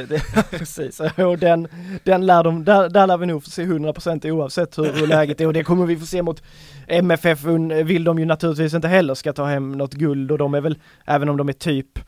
[0.58, 1.68] Precis, och den,
[2.04, 5.40] den lär de, där, där lär vi nog få se 100% oavsett hur, hur läget
[5.40, 6.42] är och det kommer vi få se mot
[6.86, 7.44] MFF
[7.84, 10.78] vill de ju naturligtvis inte heller ska ta hem något guld och de är väl,
[11.06, 11.98] även om de är typ,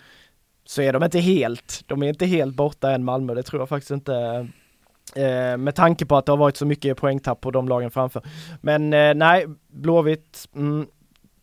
[0.64, 3.68] så är de inte helt, de är inte helt borta än Malmö, det tror jag
[3.68, 4.48] faktiskt inte
[5.16, 8.23] eh, med tanke på att det har varit så mycket poängtapp på de lagen framför.
[8.61, 10.87] Men eh, nej, Blåvitt, mm,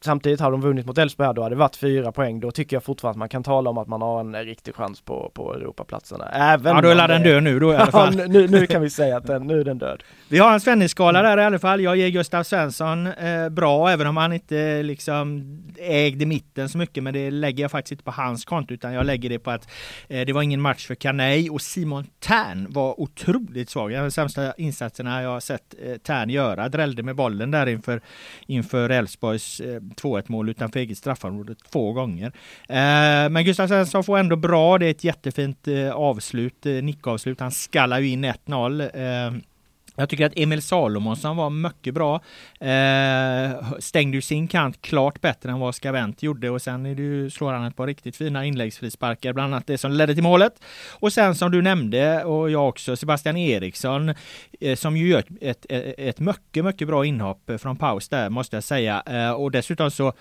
[0.06, 2.40] Samtidigt har de vunnit mot Elfsborg då hade det varit fyra poäng.
[2.40, 5.02] Då tycker jag fortfarande att man kan tala om att man har en riktig chans
[5.02, 6.30] på, på Europaplatserna.
[6.30, 8.20] Även ja, då är den död nu då i alla fall.
[8.20, 10.04] Ja, nu, nu kan vi säga att den, nu är den död.
[10.30, 11.82] Vi har en Svennis-skala där i alla fall.
[11.82, 15.44] Jag ger Gustav Svensson eh, bra, även om han inte liksom
[15.78, 17.04] ägde mitten så mycket.
[17.04, 19.70] Men det lägger jag faktiskt inte på hans konto, utan jag lägger det på att
[20.08, 23.94] eh, det var ingen match för Kanei och Simon Tern var otroligt svag.
[23.94, 26.70] En av de sämsta insatserna jag har sett eh, Tern göra.
[26.70, 28.02] Drällde med bollen där inför
[28.48, 32.28] inför Elfsborgs eh, 2-1 mål utanför eget straffområde två gånger.
[32.70, 34.78] Eh, men Gustav Svensson får ändå bra.
[34.78, 37.40] Det är ett jättefint eh, avslut, eh, nickavslut.
[37.40, 39.42] Han skallar ju in 1-0.
[39.96, 42.22] Jag tycker att Emil Salomonsson var mycket bra.
[42.60, 47.02] Eh, stängde ju sin kant klart bättre än vad Skavent gjorde och sen är det
[47.02, 50.54] ju, slår han ett par riktigt fina inläggsfrisparkar, bland annat det som ledde till målet.
[50.92, 54.14] Och sen som du nämnde och jag också, Sebastian Eriksson
[54.60, 58.56] eh, som ju gör ett, ett, ett mycket, mycket bra inhopp från paus där måste
[58.56, 59.04] jag säga.
[59.06, 60.14] Eh, och dessutom så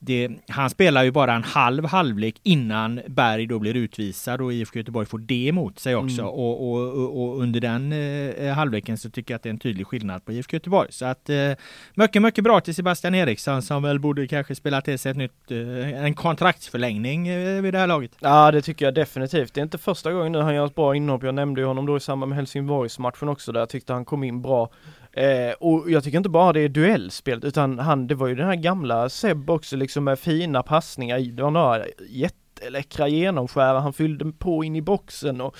[0.00, 4.78] det, han spelar ju bara en halv halvlek innan Berg då blir utvisad och IFK
[4.78, 6.20] Göteborg får det emot sig också.
[6.20, 6.32] Mm.
[6.32, 9.86] Och, och, och, under den eh, halvleken så tycker jag att det är en tydlig
[9.86, 10.92] skillnad på IFK Göteborg.
[10.92, 11.52] Så att eh,
[11.94, 15.50] mycket, mycket bra till Sebastian Eriksson som väl borde kanske spela till sig ett nytt,
[15.50, 18.12] eh, en kontraktsförlängning eh, vid det här laget.
[18.20, 19.54] Ja, det tycker jag definitivt.
[19.54, 21.22] Det är inte första gången nu han gör ett bra inhopp.
[21.22, 24.24] Jag nämnde ju honom då i samband med Helsingborgsmatchen också där jag tyckte han kom
[24.24, 24.70] in bra.
[25.18, 28.46] Eh, och jag tycker inte bara det är duellspelet utan han, det var ju den
[28.46, 34.32] här gamla Seb också liksom med fina passningar, det var några jätteläckra genomskär, han fyllde
[34.32, 35.56] på in i boxen och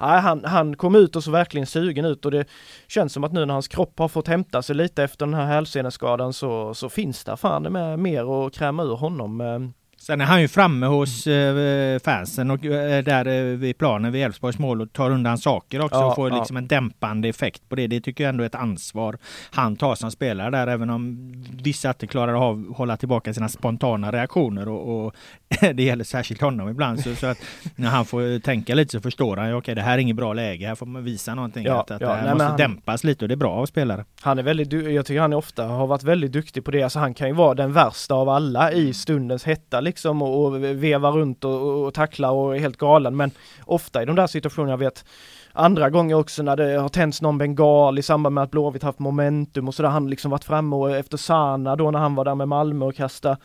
[0.00, 2.24] nej, han, han kom ut och så verkligen sugen ut.
[2.24, 2.44] Och det
[2.88, 5.46] känns som att nu när hans kropp har fått hämta sig lite efter den här
[5.46, 9.40] hälseneskadan så, så finns det fan med mer att kräma ur honom.
[9.40, 9.83] Eh.
[10.04, 14.22] Sen är han ju framme hos eh, fansen och eh, där eh, vid planen vid
[14.22, 16.38] Elfsborgs mål och tar undan saker också ja, och får ja.
[16.38, 17.86] liksom en dämpande effekt på det.
[17.86, 19.18] Det tycker jag ändå är ett ansvar
[19.50, 23.48] han tar som spelare där, även om vissa inte klarar av att hålla tillbaka sina
[23.48, 25.14] spontana reaktioner och, och
[25.74, 27.00] det gäller särskilt honom ibland.
[27.00, 27.38] Så, så, att
[27.76, 30.16] när han får tänka lite så förstår han ju, okej okay, det här är inget
[30.16, 31.64] bra läge, här får man visa någonting.
[31.64, 33.66] Ja, att, att det här nej, måste han, dämpas lite och det är bra av
[33.66, 34.04] spelare.
[34.20, 36.82] Han är väldigt, jag tycker han är ofta har varit väldigt duktig på det.
[36.82, 40.64] Alltså han kan ju vara den värsta av alla i stundens hetta liksom och, och
[40.64, 43.16] veva runt och, och tackla och är helt galen.
[43.16, 43.30] Men
[43.64, 45.04] ofta i de där situationerna, jag vet
[45.52, 48.98] andra gånger också när det har tänts någon bengal i samband med att Blåvitt haft
[48.98, 49.88] momentum och sådär.
[49.88, 52.94] Han liksom varit framme och efter Sana då när han var där med Malmö och
[52.94, 53.36] kasta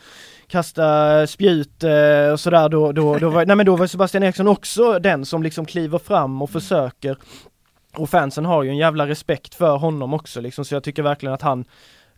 [0.47, 4.47] kasta spjut eh, och sådär då, då, då var, nej men då var Sebastian Eriksson
[4.47, 7.17] också den som liksom kliver fram och försöker
[7.95, 11.33] och fansen har ju en jävla respekt för honom också liksom så jag tycker verkligen
[11.33, 11.65] att han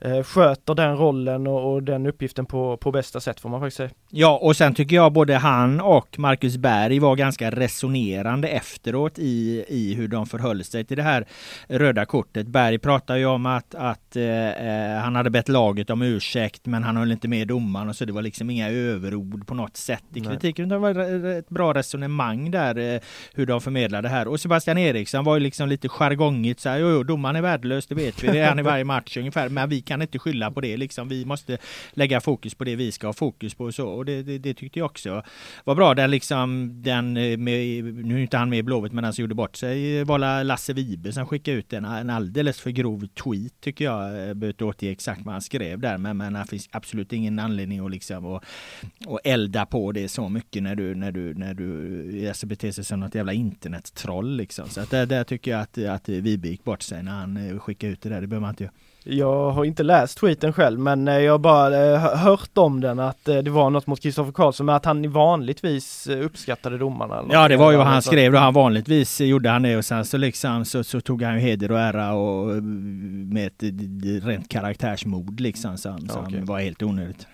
[0.01, 3.77] eh, sköter den rollen och, och, den uppgiften på, på bästa sätt får man faktiskt
[3.77, 3.89] säga.
[4.09, 9.65] Ja, och sen tycker jag både han och Marcus Berg var ganska resonerande efteråt i,
[9.67, 11.25] i hur de förhöll sig till det här
[11.67, 12.47] röda kortet.
[12.47, 16.83] Berg pratar ju om att, att eh, eh, han hade bett laget om ursäkt, men
[16.83, 20.03] han höll inte med domaren och så det var liksom inga överord på något sätt
[20.13, 20.69] i kritiken.
[20.69, 23.01] Det var ett bra resonemang där eh,
[23.33, 24.27] hur de förmedlade det här.
[24.27, 27.87] Och Sebastian Eriksson var ju liksom lite jargongigt så här, jo, jo domaren är värdelös,
[27.87, 30.51] det vet vi, det är han i varje match ungefär, men vi kan inte skylla
[30.51, 31.07] på det liksom.
[31.07, 31.57] Vi måste
[31.93, 33.87] lägga fokus på det vi ska ha fokus på och så.
[33.87, 35.23] Och det, det, det tyckte jag också
[35.63, 35.93] var bra.
[35.93, 39.21] Där liksom den eh, med, nu är inte han med i Blåvitt men han som
[39.21, 43.07] gjorde bort sig eh, var Lasse Vibe som skickade ut en, en alldeles för grov
[43.07, 44.03] tweet tycker jag.
[44.03, 47.39] jag behöver inte återge exakt vad han skrev där men, men det finns absolut ingen
[47.39, 48.43] anledning att liksom och,
[49.05, 52.83] och elda på det så mycket när du när du när du alltså beter sig
[52.83, 54.69] som något jävla internettroll liksom.
[54.69, 57.93] Så att där, där tycker jag att, att Vibe gick bort sig när han skickade
[57.93, 58.21] ut det där.
[58.21, 58.73] Det behöver man inte göra.
[59.03, 62.99] Jag har inte läst tweeten själv men eh, jag har bara eh, hört om den
[62.99, 67.23] att eh, det var något mot Kristoffer Karlsson men att han vanligtvis uppskattade domarna.
[67.31, 68.37] Ja det var ju vad han skrev då.
[68.37, 71.71] Han vanligtvis gjorde han det och sen så liksom så, så tog han ju heder
[71.71, 72.63] och ära och
[73.33, 73.63] med ett
[74.23, 76.37] rent karaktärsmod liksom så, så okay.
[76.37, 77.27] han var helt onödigt.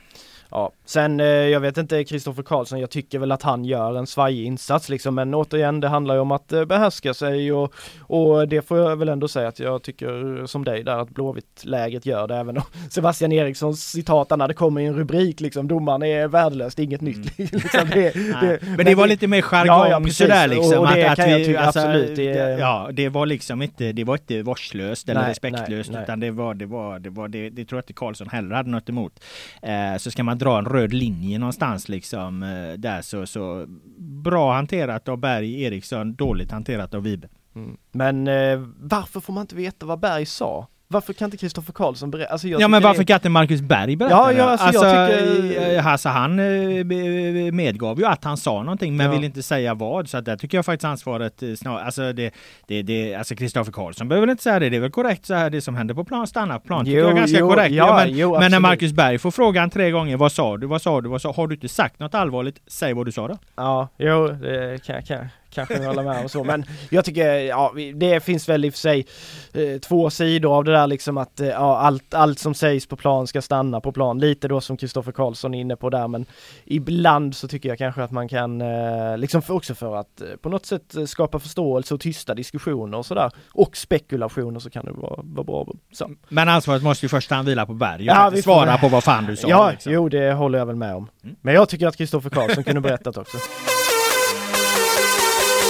[0.52, 4.08] Ja, sen eh, jag vet inte Kristoffer Karlsson, jag tycker väl att han gör en
[4.08, 8.48] svajig insats liksom, men återigen det handlar ju om att eh, behärska sig och, och
[8.48, 12.28] det får jag väl ändå säga att jag tycker som dig där att Blåvitt-läget gör
[12.28, 16.28] det, även om Sebastian Erikssons citat när det kommer i en rubrik liksom, domaren är
[16.28, 17.14] värdelös, det är inget mm.
[17.14, 17.38] nytt.
[17.38, 20.80] liksom, det, det, men, det var lite mer jargong ja, ja, sådär liksom.
[20.80, 22.16] Och, det att, kan att vi, jag tycka, alltså, absolut.
[22.16, 26.20] Det, ja, det var liksom inte, det var inte vårdslöst eller nej, respektlöst nej, utan
[26.20, 28.90] det var, det var, det var, det, det tror jag inte Karlsson heller hade något
[28.90, 29.24] emot.
[29.62, 33.66] Eh, så ska man dra en röd linje någonstans liksom eh, där så, så
[33.98, 37.28] bra hanterat av Berg Eriksson, dåligt hanterat av Vibe.
[37.56, 37.78] Mm.
[37.92, 40.68] Men eh, varför får man inte veta vad Berg sa?
[40.90, 42.32] Varför kan inte Kristoffer Karlsson berätta?
[42.32, 45.78] Alltså ja men varför kan inte Marcus Berg berätta ja, ja, alltså, alltså, jag tycker...
[45.78, 49.12] Eh, alltså han eh, medgav ju att han sa någonting men ja.
[49.12, 50.10] vill inte säga vad.
[50.10, 52.34] Så att där tycker jag faktiskt ansvaret eh, snarare, alltså det,
[52.68, 54.70] det, det alltså Kristoffer Karlsson behöver inte säga det.
[54.70, 56.86] Det är väl korrekt så här det som händer på plan stannar på plan.
[56.88, 57.76] Jo, jag är ganska jo, korrekt.
[57.76, 60.82] Ja, men, jo, men, när Marcus Berg får frågan tre gånger vad sa du, vad
[60.82, 63.38] sa du, vad sa Har du inte sagt något allvarligt, säg vad du sa då.
[63.56, 65.28] Ja, jo det kan, kan,
[65.66, 66.44] kanske hålla med och så.
[66.44, 69.06] Men jag tycker, ja, det finns väl i och för sig
[69.54, 72.96] eh, två sidor av det där liksom att eh, ja, allt, allt som sägs på
[72.96, 74.20] plan ska stanna på plan.
[74.20, 76.26] Lite då som Kristoffer Karlsson är inne på där, men
[76.66, 80.28] ibland så tycker jag kanske att man kan, eh, liksom för, också för att eh,
[80.42, 83.32] på något sätt eh, skapa förståelse och tysta diskussioner och sådär.
[83.54, 85.68] Och spekulationer så kan det vara, vara bra.
[85.92, 86.12] Så.
[86.30, 88.06] Men ansvaret måste ju först vila på Berg.
[88.06, 89.48] Ja, vi svara på vad fan du sa.
[89.48, 89.94] Ja, liksom.
[89.94, 91.10] jo det håller jag väl med om.
[91.24, 91.36] Mm.
[91.42, 93.38] Men jag tycker att Kristoffer Karlsson kunde berättat också.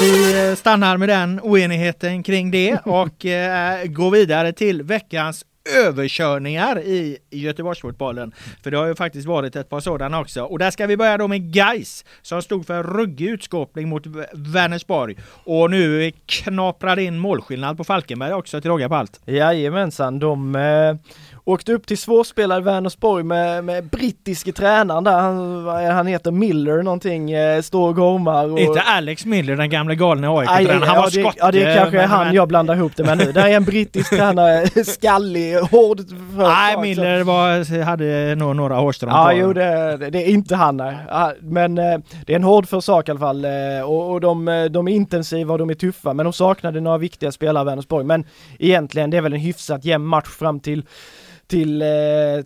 [0.02, 6.80] Vi eh, stannar med den oenigheten kring det och eh, går vidare till veckans överkörningar
[6.80, 8.32] i Göteborgsfotbollen.
[8.64, 10.44] För det har ju faktiskt varit ett par sådana också.
[10.44, 14.04] Och där ska vi börja då med Geis som stod för en ruggig utskåpning mot
[14.34, 15.16] Vänersborg.
[15.44, 19.22] Och nu knaprar in målskillnad på Falkenberg också till råga på allt.
[19.26, 20.96] Jajamensan, de eh,
[21.48, 27.32] åkte upp till svårspelad Vänersborg med, med brittiske tränaren där, han, han heter Miller någonting,
[27.32, 28.52] eh, står och gormar.
[28.52, 28.60] Och...
[28.60, 31.36] Inte Alex Miller, den gamle galne AIK-tränaren, han ja, var det, skott.
[31.38, 32.36] Ja det är kanske men, han men...
[32.36, 33.32] jag blandar ihop det med nu.
[33.32, 36.02] Där är en brittisk tränare, skallig, hård.
[36.38, 40.96] Nej, Miller var, hade nog några hårstrån Ja, jo det, det, är inte han nej.
[41.42, 43.52] Men eh, det är en hård för sak i alla fall eh,
[43.84, 46.98] och, och de, eh, de är intensiva och de är tuffa men de saknade några
[46.98, 48.06] viktiga spelare Vänersborg.
[48.06, 48.26] Men
[48.60, 50.84] egentligen det är väl en hyfsat jämn match fram till
[51.48, 51.88] till, eh,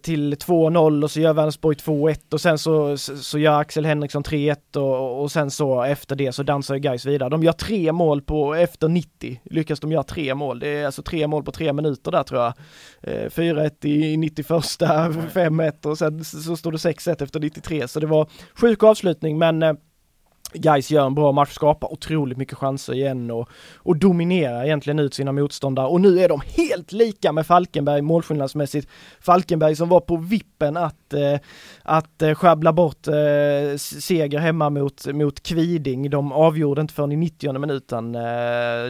[0.01, 4.77] till 2-0 och så gör Vänersborg 2-1 och sen så, så gör Axel Henriksson 3-1
[4.77, 7.29] och, och sen så efter det så dansar ju Gais vidare.
[7.29, 10.59] De gör tre mål på, efter 90 lyckas de göra tre mål.
[10.59, 12.53] Det är alltså tre mål på tre minuter där tror jag.
[13.01, 18.07] Eh, 4-1 i 91, 5-1 och sen så står det 6-1 efter 93 så det
[18.07, 19.73] var sjuk avslutning men eh,
[20.53, 25.13] Guys gör en bra match, skapar otroligt mycket chanser igen och, och dominerar egentligen ut
[25.13, 28.87] sina motståndare och nu är de helt lika med Falkenberg målskillnadsmässigt.
[29.19, 31.39] Falkenberg som var på vippen att, eh,
[31.83, 36.09] att eh, sjabbla bort eh, seger hemma mot, mot Kviding.
[36.09, 38.15] De avgjorde inte förrän i 90 minuten.
[38.15, 38.21] Eh,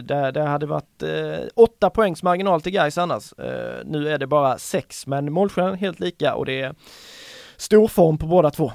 [0.02, 3.32] det, det hade varit eh, åtta poängs marginal till Guys annars.
[3.38, 6.74] Eh, nu är det bara sex men målskillnaden helt lika och det är
[7.56, 8.72] stor form på båda två.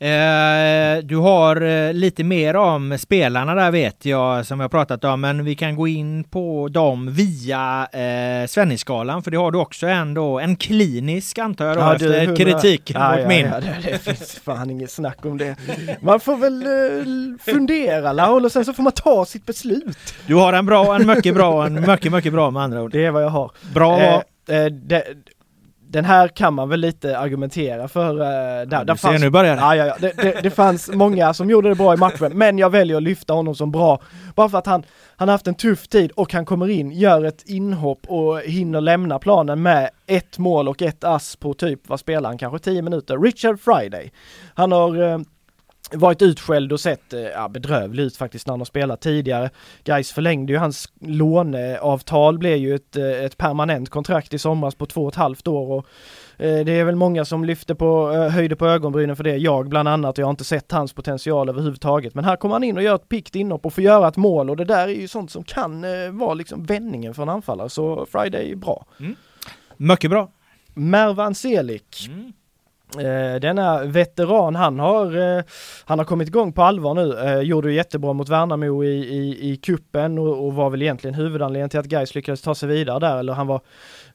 [0.00, 5.20] Eh, du har eh, lite mer om spelarna där vet jag som jag pratat om,
[5.20, 9.86] men vi kan gå in på dem via eh, Svennisskalan, för det har du också
[9.86, 13.46] ändå en klinisk antar jag då, ja, efter du, kritiken ja, mot ja, min.
[13.46, 15.56] Ja, det, det finns fan inget snack om det.
[16.00, 20.14] Man får väl eh, fundera Laul och sen så får man ta sitt beslut.
[20.26, 22.92] Du har en bra, en mycket bra, en mycket, mycket bra med andra ord.
[22.92, 23.50] Det är vad jag har.
[23.74, 24.22] Bra.
[24.70, 25.04] Det,
[25.90, 28.12] den här kan man väl lite argumentera för.
[28.12, 29.62] Uh, där, ja, där fanns, nu börjar det.
[29.62, 29.96] Ja, ja, ja.
[30.00, 33.02] Det, det, det, fanns många som gjorde det bra i matchen, men jag väljer att
[33.02, 34.02] lyfta honom som bra.
[34.34, 34.82] Bara för att han,
[35.16, 38.80] han har haft en tuff tid och han kommer in, gör ett inhopp och hinner
[38.80, 42.82] lämna planen med ett mål och ett ass på typ, vad spelar han, kanske 10
[42.82, 43.18] minuter.
[43.18, 44.12] Richard Friday.
[44.54, 45.18] Han har uh,
[45.92, 49.50] varit utskälld och sett eh, ja, bedrövlig ut faktiskt när han har spelat tidigare.
[49.84, 54.86] Gais förlängde ju hans låneavtal, blev ju ett, eh, ett permanent kontrakt i somras på
[54.86, 55.86] två och ett halvt år och
[56.44, 59.88] eh, det är väl många som lyfter på, höjde på ögonbrynen för det, jag bland
[59.88, 62.14] annat, jag har inte sett hans potential överhuvudtaget.
[62.14, 64.50] Men här kommer han in och gör ett pikt inhopp och får göra ett mål
[64.50, 65.84] och det där är ju sånt som kan
[66.18, 68.86] vara liksom vändningen för en anfallare, så Friday är bra.
[69.00, 69.16] Mm.
[69.76, 70.30] Mycket bra.
[70.74, 72.08] Mervan Selik.
[72.08, 72.32] Mm.
[72.96, 75.44] Eh, denna veteran, han har, eh,
[75.84, 77.18] han har kommit igång på allvar nu.
[77.18, 81.14] Eh, gjorde ju jättebra mot Värnamo i, i, i kuppen och, och, var väl egentligen
[81.14, 83.60] huvudanledningen till att Gais lyckades ta sig vidare där, eller han var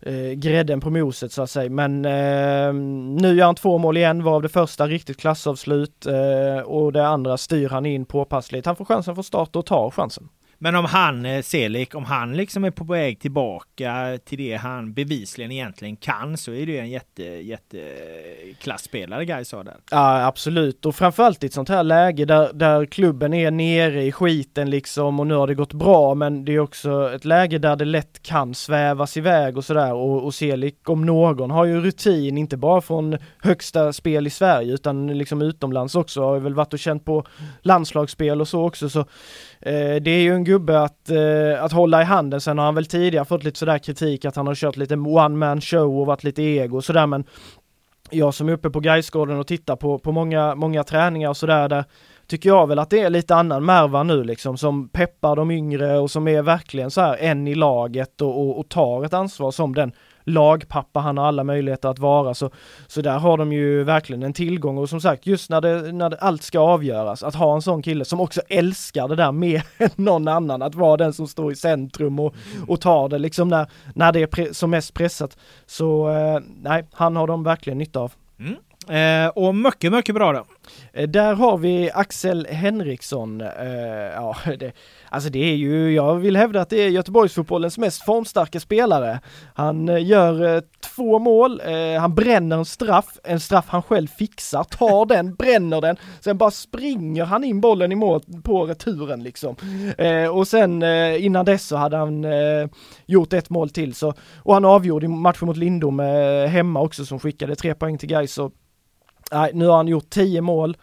[0.01, 1.69] eh, grädden på moset så att säga.
[1.69, 2.73] Men eh,
[3.21, 7.37] nu gör han två mål igen, varav det första riktigt klassavslut eh, och det andra
[7.37, 8.65] styr han in påpassligt.
[8.65, 10.29] Han får chansen från start och tar chansen.
[10.63, 14.93] Men om han, eh, Selik, om han liksom är på väg tillbaka till det han
[14.93, 19.77] bevisligen egentligen kan så är det ju en jätte, jätteklasspelare, Gais har där.
[19.91, 24.11] Ja absolut och framförallt i ett sånt här läge där, där klubben är nere i
[24.11, 27.75] skiten liksom och nu har det gått bra men det är också ett läge där
[27.75, 32.37] det lätt kan svävas iväg och sådär och, och Selik om någon har ju rutin
[32.37, 36.73] inte bara från högsta spel i Sverige utan liksom utomlands också har ju väl varit
[36.73, 37.25] och känt på
[37.61, 39.05] landslagsspel och så också så
[39.65, 42.41] Eh, det är ju en gubbe att, eh, att hålla i handen.
[42.41, 45.35] Sen har han väl tidigare fått lite sådär kritik att han har kört lite one
[45.37, 47.23] man show och varit lite ego och sådär men
[48.09, 51.69] jag som är uppe på Gaisgården och tittar på, på många, många träningar och sådär
[51.69, 51.83] där
[52.27, 55.99] tycker jag väl att det är lite annan Merva nu liksom som peppar de yngre
[55.99, 59.51] och som är verkligen så här en i laget och, och, och tar ett ansvar
[59.51, 59.91] som den
[60.23, 62.33] lagpappa han har alla möjligheter att vara.
[62.33, 62.49] Så,
[62.87, 66.09] så där har de ju verkligen en tillgång och som sagt just när, det, när
[66.09, 69.65] det, allt ska avgöras, att ha en sån kille som också älskar det där mer
[69.77, 72.35] än någon annan, att vara den som står i centrum och,
[72.67, 75.37] och tar det liksom när, när det är som mest pressat.
[75.65, 78.13] Så eh, nej, han har de verkligen nytta av.
[78.39, 78.55] Mm.
[78.89, 80.45] Eh, och mycket, mycket bra då.
[80.93, 83.41] Eh, där har vi Axel Henriksson.
[83.41, 83.67] Eh,
[84.15, 84.71] ja, det,
[85.13, 89.19] alltså det är ju, jag vill hävda att det är Göteborgsfotbollens mest formstarka spelare.
[89.53, 90.61] Han eh, gör eh,
[90.95, 95.81] två mål, eh, han bränner en straff, en straff han själv fixar, tar den, bränner
[95.81, 99.55] den, sen bara springer han in bollen i mål på returen liksom.
[100.33, 100.83] och sen
[101.17, 102.25] innan dess så hade han
[103.05, 105.99] gjort ett mål till så, och han avgjorde matchen mot Lindom
[106.49, 108.39] hemma också som skickade tre poäng till Gais
[109.31, 110.77] nej, nu har han gjort 10 mål.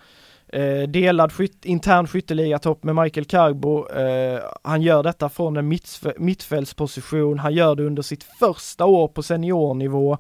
[0.52, 3.88] Eh, delad skyt, intern skytteligatopp med Michael Carbo.
[3.88, 7.38] Eh, han gör detta från en mittf mittfältsposition.
[7.38, 10.18] Han gör det under sitt första år på seniornivå.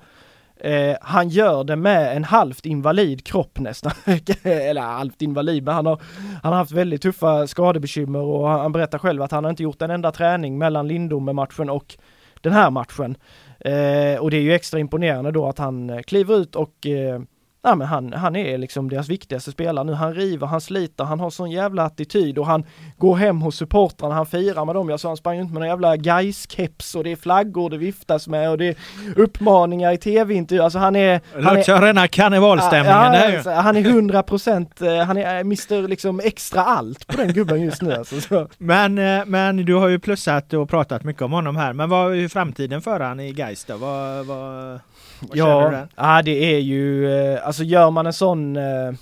[0.56, 3.92] Eh, han gör det med en halvt invalid kropp nästan.
[4.42, 6.00] Eller halvt invalid, men han har,
[6.42, 9.62] han har haft väldigt tuffa skadebekymmer och han, han berättar själv att han har inte
[9.62, 11.96] gjort en enda träning mellan Lindome-matchen och
[12.40, 13.16] den här matchen.
[13.60, 17.20] Eh, och det är ju extra imponerande då att han eh, kliver ut och eh,
[17.64, 19.92] eh, Ja, men han, han är liksom deras viktigaste spelare nu.
[19.92, 22.64] Han river, han sliter, han har sån jävla attityd och han
[22.98, 24.88] går hem hos supportrarna, han firar med dem.
[24.88, 28.28] Jag sa han sprang inte med någon jävla Gais-keps och det är flaggor det viftas
[28.28, 28.76] med och det är
[29.16, 30.64] uppmaningar i tv-intervjuer.
[30.64, 31.20] Alltså han är...
[31.42, 36.20] Han är rena karnevalstämningen ja, alltså, Han är hundra procent, eh, han är Mr liksom
[36.20, 38.20] extra allt på den gubben just nu alltså.
[38.20, 38.48] Så.
[38.58, 41.72] Men, eh, men du har ju plussat och pratat mycket om honom här.
[41.72, 43.76] Men vad är framtiden för han i Gais då?
[43.76, 44.80] Vad, vad...
[45.20, 48.92] Vad ja, ja, det är ju, eh, alltså gör man en sån eh,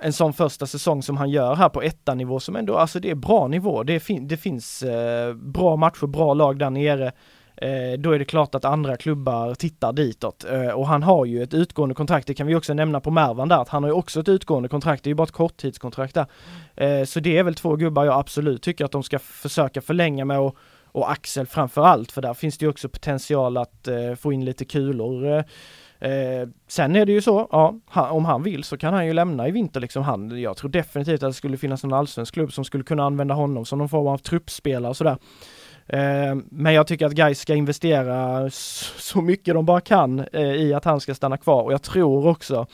[0.00, 3.14] en sån första säsong som han gör här på ettanivå som ändå, alltså det är
[3.14, 3.82] bra nivå.
[3.82, 7.12] Det, fin det finns eh, bra matcher, bra lag där nere.
[7.56, 10.44] Eh, då är det klart att andra klubbar tittar ditåt.
[10.50, 13.48] Eh, och han har ju ett utgående kontrakt, det kan vi också nämna på Mervan
[13.48, 16.14] där, att han har ju också ett utgående kontrakt, det är ju bara ett korttidskontrakt
[16.14, 16.26] där.
[16.76, 20.24] Eh, så det är väl två gubbar jag absolut tycker att de ska försöka förlänga
[20.24, 20.56] med och
[20.94, 24.44] och Axel framför allt för där finns det ju också potential att eh, få in
[24.44, 25.26] lite kulor.
[25.26, 25.44] Eh,
[26.10, 29.12] eh sen är det ju så, ja, han, om han vill så kan han ju
[29.12, 30.02] lämna i vinter liksom.
[30.02, 33.34] Han, jag tror definitivt att det skulle finnas någon allsvensk klubb som skulle kunna använda
[33.34, 35.16] honom som någon form av truppspelare och sådär.
[35.86, 40.74] Eh, men jag tycker att Gais ska investera så mycket de bara kan eh, i
[40.74, 42.66] att han ska stanna kvar och jag tror också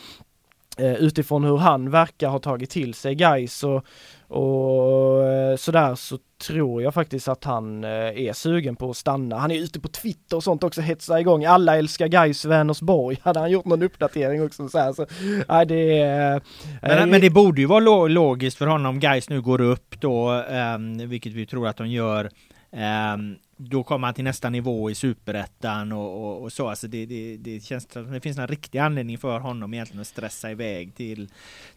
[0.79, 3.85] eh, utifrån hur han verkar ha tagit till sig Gais och,
[4.29, 9.38] och eh, sådär så tror jag faktiskt att han eh, är sugen på att stanna.
[9.38, 11.45] Han är ute på Twitter och sånt också, hetsar igång.
[11.45, 13.18] Alla älskar Gais Vänersborg.
[13.22, 15.07] Hade han gjort någon uppdatering också så här så,
[15.49, 16.41] nej det är...
[16.82, 20.32] Men, äh, men det borde ju vara logiskt för honom, Gais nu går upp då,
[20.32, 22.30] um, vilket vi tror att de gör.
[23.14, 23.36] Um,
[23.68, 26.68] då kommer han till nästa nivå i superettan och, och, och, så.
[26.68, 30.06] Alltså det, det, det känns som det finns en riktig anledning för honom egentligen att
[30.06, 31.28] stressa iväg till,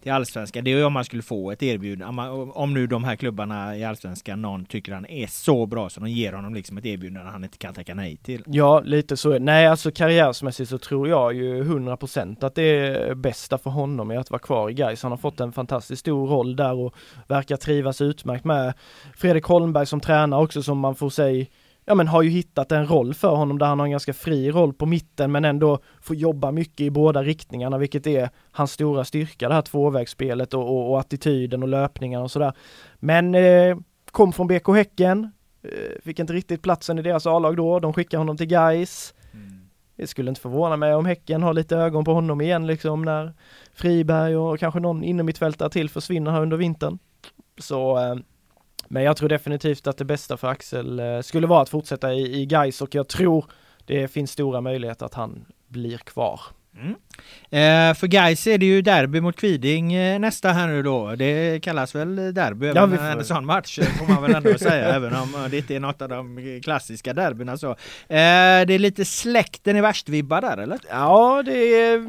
[0.03, 0.63] till allsvenskan.
[0.63, 2.23] Det är om man skulle få ett erbjudande.
[2.23, 5.99] Om, om nu de här klubbarna i allsvenskan, någon tycker han är så bra så
[5.99, 8.43] de ger honom liksom ett erbjudande han inte kan tacka nej till.
[8.47, 9.39] Ja, lite så.
[9.39, 14.17] Nej, alltså karriärsmässigt så tror jag ju 100% att det är bästa för honom är
[14.17, 15.03] att vara kvar i Gais.
[15.03, 16.95] Han har fått en fantastiskt stor roll där och
[17.27, 18.73] verkar trivas utmärkt med
[19.15, 21.45] Fredrik Holmberg som tränare också som man får säga
[21.86, 24.51] ja men har ju hittat en roll för honom där han har en ganska fri
[24.51, 29.05] roll på mitten men ändå får jobba mycket i båda riktningarna vilket är hans stora
[29.05, 32.53] styrka det här tvåvägsspelet och, och, och attityden och löpningarna och sådär.
[32.95, 33.77] Men eh,
[34.11, 35.31] kom från BK Häcken,
[35.63, 39.13] eh, fick inte riktigt platsen i deras A-lag då, de skickar honom till Gais.
[39.34, 39.69] Mm.
[39.95, 43.34] Det skulle inte förvåna mig om Häcken har lite ögon på honom igen liksom när
[43.73, 46.99] Friberg och kanske någon innermittfältare till försvinner här under vintern.
[47.57, 48.15] Så eh,
[48.88, 52.41] men jag tror definitivt att det bästa för Axel eh, skulle vara att fortsätta i,
[52.41, 53.45] i Gais och jag tror
[53.86, 56.41] det finns stora möjligheter att han blir kvar.
[56.76, 56.95] Mm.
[57.49, 61.15] Eh, för guys är det ju derby mot Kviding eh, nästa här nu då.
[61.15, 65.15] Det kallas väl derby ja, även en sån match får man väl ändå säga även
[65.15, 67.69] om det inte är något av de klassiska derbyna så.
[67.69, 67.76] Eh,
[68.67, 70.80] det är lite släkten i värst-vibbar där eller?
[70.89, 72.01] Ja det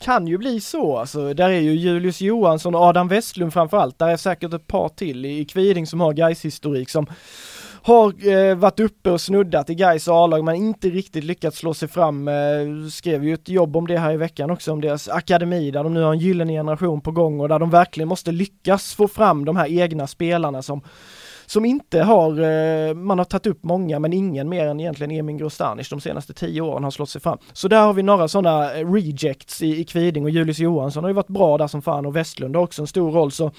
[0.00, 1.34] kan ju bli så alltså.
[1.34, 3.98] Där är ju Julius Johansson och Adam Westlund framförallt.
[3.98, 7.06] Där är säkert ett par till i Kviding som har guys historik som
[7.82, 11.88] har eh, varit uppe och snuddat i Gais A-lag men inte riktigt lyckats slå sig
[11.88, 12.28] fram.
[12.28, 12.34] Eh,
[12.90, 15.94] skrev ju ett jobb om det här i veckan också, om deras akademi där de
[15.94, 19.44] nu har en gyllene generation på gång och där de verkligen måste lyckas få fram
[19.44, 20.82] de här egna spelarna som
[21.46, 25.36] som inte har, eh, man har tagit upp många men ingen mer än egentligen Emin
[25.36, 27.38] Grostanic de senaste tio åren har slått sig fram.
[27.52, 31.10] Så där har vi några sådana eh, rejects i, i Kviding och Julius Johansson har
[31.10, 33.50] ju varit bra där som fan och Westlund har också en stor roll så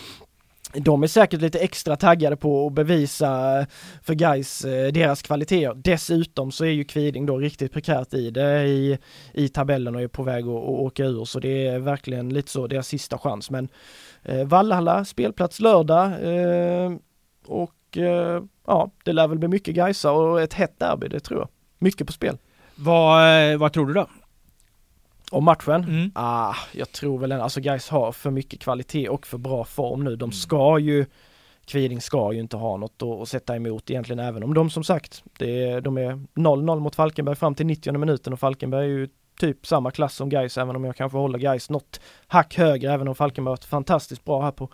[0.74, 3.66] de är säkert lite extra taggade på att bevisa
[4.02, 5.74] för guys eh, deras kvaliteter.
[5.76, 8.98] Dessutom så är ju Kviding då riktigt prekärt i det i,
[9.34, 12.52] i tabellen och är på väg att, att åka ur så det är verkligen lite
[12.52, 13.50] så deras sista chans.
[13.50, 13.70] Men
[14.24, 16.92] eh, Vallhalla, spelplats lördag eh,
[17.46, 21.40] och eh, ja, det lär väl bli mycket Gaisa och ett hett derby, det tror
[21.40, 21.50] jag.
[21.80, 22.38] Mycket på spel.
[22.76, 24.08] Vad, eh, vad tror du då?
[25.34, 25.84] Om matchen?
[25.84, 26.12] Mm.
[26.16, 30.16] Ah, jag tror väl alltså guys har för mycket kvalitet och för bra form nu.
[30.16, 30.32] De mm.
[30.32, 31.06] ska ju
[31.66, 35.24] Kviding ska ju inte ha något att, sätta emot egentligen även om de som sagt,
[35.38, 39.10] det de är 0-0 mot Falkenberg fram till 90 minuten och Falkenberg är ju
[39.40, 43.08] typ samma klass som Gais även om jag kanske håller Gais något hack högre även
[43.08, 44.70] om Falkenberg varit fantastiskt bra här på,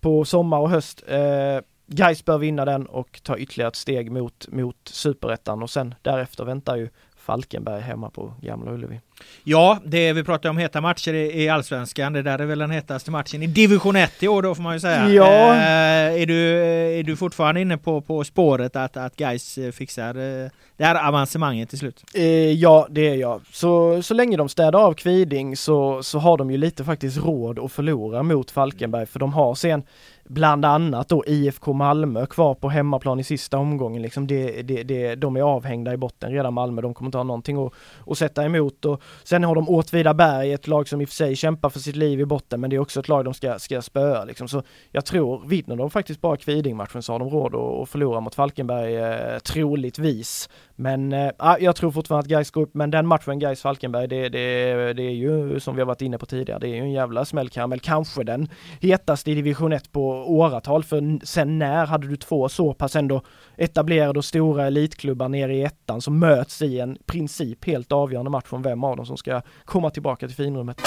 [0.00, 1.04] på sommar och höst.
[1.08, 5.94] Eh, Gais bör vinna den och ta ytterligare ett steg mot, mot superettan och sen
[6.02, 6.88] därefter väntar ju
[7.24, 9.00] Falkenberg hemma på Gamla Ullevi.
[9.44, 12.12] Ja, det vi pratar om heta matcher i, Allsvenskan.
[12.12, 14.74] Det där är väl den hetaste matchen i division 1 i år då får man
[14.74, 15.08] ju säga.
[15.08, 15.54] Ja.
[15.54, 16.64] Eh, är, du,
[16.98, 21.68] är du fortfarande inne på, på spåret att, att Gais fixar eh, det här avancemanget
[21.68, 22.04] till slut?
[22.14, 23.40] Eh, ja, det är jag.
[23.52, 27.58] Så, så länge de städar av Kviding så, så har de ju lite faktiskt råd
[27.58, 29.82] att förlora mot Falkenberg för de har sen
[30.24, 34.02] bland annat då IFK Malmö kvar på hemmaplan i sista omgången.
[34.02, 37.24] Liksom det, det, det, de är avhängda i botten redan Malmö, de kommer inte ha
[37.24, 37.72] någonting att,
[38.06, 38.84] att sätta emot.
[38.84, 41.96] Och sen har de Åtvidaberg, ett lag som i och för sig kämpar för sitt
[41.96, 44.24] liv i botten, men det är också ett lag de ska, ska spöa.
[44.24, 44.48] Liksom.
[44.48, 48.20] Så jag tror, vinner de faktiskt bara Kviding-matchen så har de råd att, att förlora
[48.20, 50.48] mot Falkenberg, eh, troligtvis.
[50.76, 54.28] Men äh, jag tror fortfarande att Gais går upp, men den matchen Gais falkenberg det,
[54.28, 56.92] det, det är ju som vi har varit inne på tidigare, det är ju en
[56.92, 57.80] jävla smällkaramell.
[57.80, 58.48] Kanske den
[58.80, 63.22] hetaste i division 1 på åratal, för sen när hade du två så pass ändå
[63.56, 68.46] etablerade och stora elitklubbar nere i ettan som möts i en princip helt avgörande match
[68.50, 70.80] om vem av dem som ska komma tillbaka till finrummet.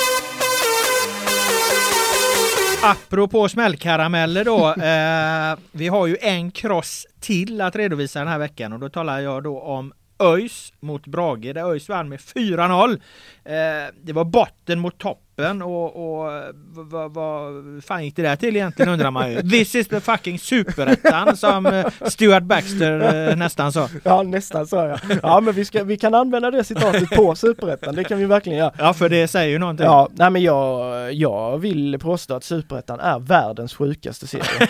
[2.84, 4.74] Apropå smällkarameller då.
[4.84, 9.20] Eh, vi har ju en kross till att redovisa den här veckan och då talar
[9.20, 12.92] jag då om ÖIS mot Brage där ÖIS vann med 4-0.
[12.92, 16.32] Eh, det var botten mot topp öppen och, och
[16.74, 19.42] vad, vad fan gick det där till egentligen undrar man ju.
[19.50, 23.90] This is the fucking superettan som eh, Stuart Baxter eh, nästan sa.
[24.04, 25.00] Ja nästan sa jag.
[25.24, 28.58] Ja men vi, ska, vi kan använda det citatet på superettan, det kan vi verkligen
[28.58, 28.74] göra.
[28.78, 29.86] Ja för det säger ju någonting.
[29.86, 34.44] Ja, nej men jag, jag vill påstå att superettan är världens sjukaste serie.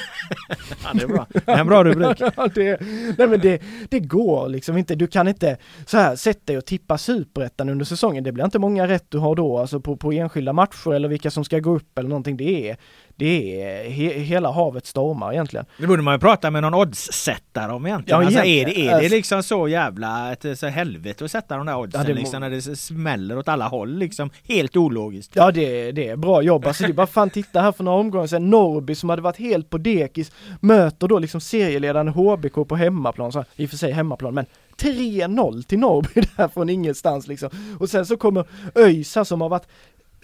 [0.83, 1.25] ja det är bra.
[1.29, 2.21] Det är en bra rubrik.
[2.35, 2.81] ja, det,
[3.17, 6.65] nej men det, det går liksom inte, du kan inte så här sätta dig och
[6.65, 10.11] tippa superettan under säsongen, det blir inte många rätt du har då, alltså på, på
[10.11, 12.37] enskilda matcher eller vilka som ska gå upp eller någonting.
[12.37, 12.77] Det är,
[13.15, 15.65] det är he, hela havet stormar egentligen.
[15.77, 18.21] Det borde man ju prata med någon oddssättare om egentligen.
[18.21, 21.57] Ja, alltså, är, det, är det alltså- liksom så jävla ett så helvete att sätta
[21.57, 24.29] de där oddsen ja, liksom när det smäller åt alla håll liksom?
[24.47, 25.31] Helt ologiskt.
[25.35, 26.65] Ja det, det är bra jobb.
[26.65, 28.49] Alltså det är bara fan titta här för några omgångar sedan.
[28.49, 33.31] Norrby som hade varit helt på dekis möter då liksom serieledaren HBK på hemmaplan.
[33.31, 34.45] Så, I och för sig hemmaplan men
[34.77, 37.49] 3-0 till Norrby där från ingenstans liksom.
[37.79, 38.45] Och sen så kommer
[38.75, 39.67] ÖIS som har varit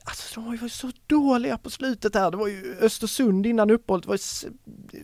[0.05, 4.05] Alltså de var ju så dåliga på slutet här, det var ju Östersund innan uppehållet,
[4.05, 4.49] var ju,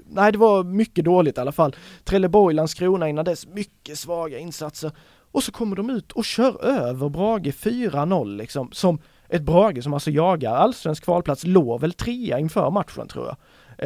[0.10, 1.76] nej det var mycket dåligt i alla fall.
[2.04, 4.92] Trelleborg, Landskrona innan dess, mycket svaga insatser.
[5.32, 9.94] Och så kommer de ut och kör över Brage 4-0 liksom, som ett Brage som
[9.94, 13.36] alltså jagar allsvensk kvalplats, låg väl trea inför matchen tror jag.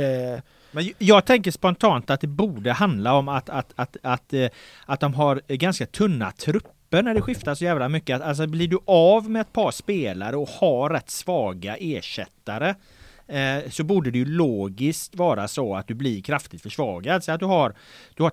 [0.04, 0.40] Eh,
[0.72, 4.52] men jag tänker spontant att det borde handla om att, att, att, att, att,
[4.86, 8.22] att de har ganska tunna trupper grupper när det skiftar så jävla mycket.
[8.22, 12.76] Alltså blir du av med ett par spelare och har rätt svaga ersättare
[13.28, 17.24] eh, så borde det ju logiskt vara så att du blir kraftigt försvagad.
[17.24, 17.74] Så att du har,
[18.16, 18.30] du har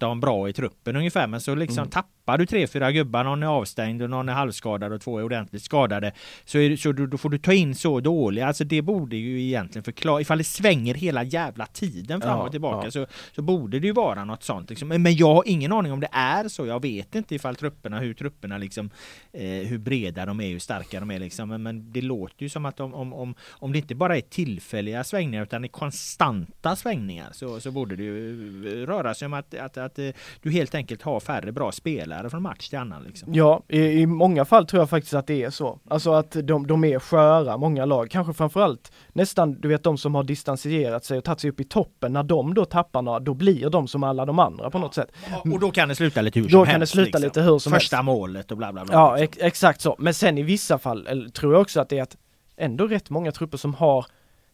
[0.00, 1.90] 13 bra i truppen ungefär men så liksom mm.
[1.90, 5.24] tappar du tre, fyra gubbar, någon är avstängd och någon är halvskadad och två är
[5.24, 6.12] ordentligt skadade.
[6.44, 9.84] Så, är, så då, får du ta in så dåliga, alltså det borde ju egentligen
[9.84, 12.90] förklara, ifall det svänger hela jävla tiden fram och tillbaka ja.
[12.90, 14.70] så, så borde det ju vara något sånt.
[14.70, 14.88] Liksom.
[14.88, 18.14] Men jag har ingen aning om det är så, jag vet inte ifall trupperna, hur
[18.14, 18.90] trupperna liksom,
[19.32, 21.48] eh, hur breda de är, hur starka de är liksom.
[21.48, 24.20] Men, men det låter ju som att om, om, om, om det inte bara är
[24.20, 29.32] tillfälliga svängningar utan det är konstanta svängningar så, så borde det ju röra sig om
[29.32, 30.08] att, att, att, att eh,
[30.42, 33.34] du helt enkelt har färre bra spelare från match till annan liksom.
[33.34, 35.78] Ja, i, i många fall tror jag faktiskt att det är så.
[35.88, 38.10] Alltså att de, de är sköra, många lag.
[38.10, 41.64] Kanske framförallt nästan, du vet de som har distanserat sig och tagit sig upp i
[41.64, 42.12] toppen.
[42.12, 45.12] När de då tappar några, då blir de som alla de andra på något sätt.
[45.52, 46.92] Och då kan det sluta lite hur då som kan helst.
[46.92, 47.22] det sluta liksom.
[47.22, 48.04] lite hur som Första helst.
[48.04, 48.94] målet och bla bla bla.
[48.94, 49.96] Ja, ex exakt så.
[49.98, 52.16] Men sen i vissa fall eller, tror jag också att det är att
[52.56, 53.98] ändå rätt många trupper som har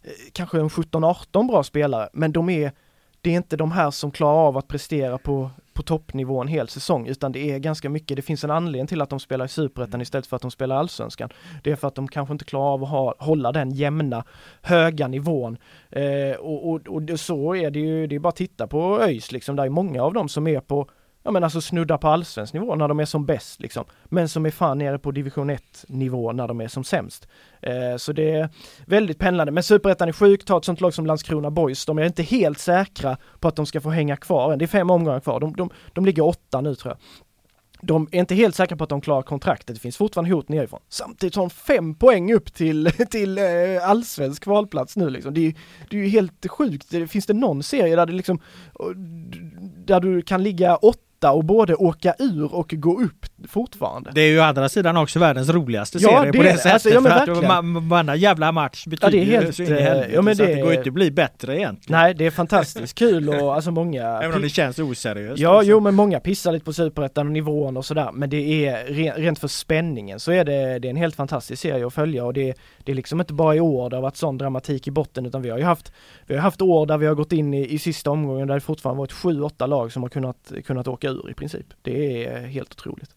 [0.04, 2.72] eh, kanske en 17-18 bra spelare, men de är
[3.26, 6.68] det är inte de här som klarar av att prestera på på toppnivå en hel
[6.68, 9.48] säsong utan det är ganska mycket, det finns en anledning till att de spelar i
[9.48, 11.30] superettan istället för att de spelar allsvenskan.
[11.62, 14.24] Det är för att de kanske inte klarar av att ha, hålla den jämna,
[14.62, 15.58] höga nivån.
[15.90, 19.32] Eh, och, och, och, så är det ju, det är bara att titta på ÖIS
[19.32, 20.88] liksom, där är många av dem som är på
[21.26, 23.84] ja men alltså snudda på allsvensk nivå när de är som bäst liksom.
[24.04, 27.28] Men som är fan nere på division 1 nivå när de är som sämst.
[27.62, 28.48] Eh, så det är
[28.86, 29.52] väldigt pendlande.
[29.52, 31.86] Men superettan är sjuk, ta ett sånt lag som Landskrona Boys.
[31.86, 34.90] De är inte helt säkra på att de ska få hänga kvar Det är fem
[34.90, 35.40] omgångar kvar.
[35.40, 36.98] De, de, de ligger åtta nu tror jag.
[37.80, 40.80] De är inte helt säkra på att de klarar kontraktet, det finns fortfarande hot nerifrån.
[40.88, 43.44] Samtidigt har de fem poäng upp till, till eh,
[43.82, 45.34] allsvensk kvalplats nu liksom.
[45.34, 45.54] Det är,
[45.90, 47.10] det är ju helt sjukt.
[47.10, 48.40] Finns det någon serie där det liksom,
[49.86, 51.00] där du kan ligga åtta
[51.32, 54.10] och både åka ur och gå upp fortfarande.
[54.14, 56.56] Det är ju å andra sidan också världens roligaste Ja, serie det på det det.
[56.58, 56.72] sättet.
[56.72, 57.48] Alltså, ja, för att verkligen.
[57.74, 60.10] man- varenda jävla match betyder det är helt, så in i eh, helvete.
[60.14, 62.00] ja, men så att det- det går inte att bli bättre egentligen.
[62.00, 64.02] Nej, det är fantastiskt kul och alltså många...
[64.22, 65.38] Även om det känns oseriöst.
[65.40, 65.70] Ja, liksom.
[65.70, 69.14] jo men många pissar lite på superettan och nivån och sådär men det är re-
[69.16, 72.32] rent för spänningen så är det, det är en helt fantastisk serie att följa och
[72.34, 75.26] det, det är liksom inte bara i år det har varit sån dramatik i botten
[75.26, 75.92] utan vi har ju haft
[76.26, 78.60] Vi har haft år där vi har gått in i, i sista omgången där det
[78.60, 81.66] fortfarande varit sju, åtta lag som har kunnat, kunnat åka ur i princip.
[81.82, 83.10] Det är helt otroligt.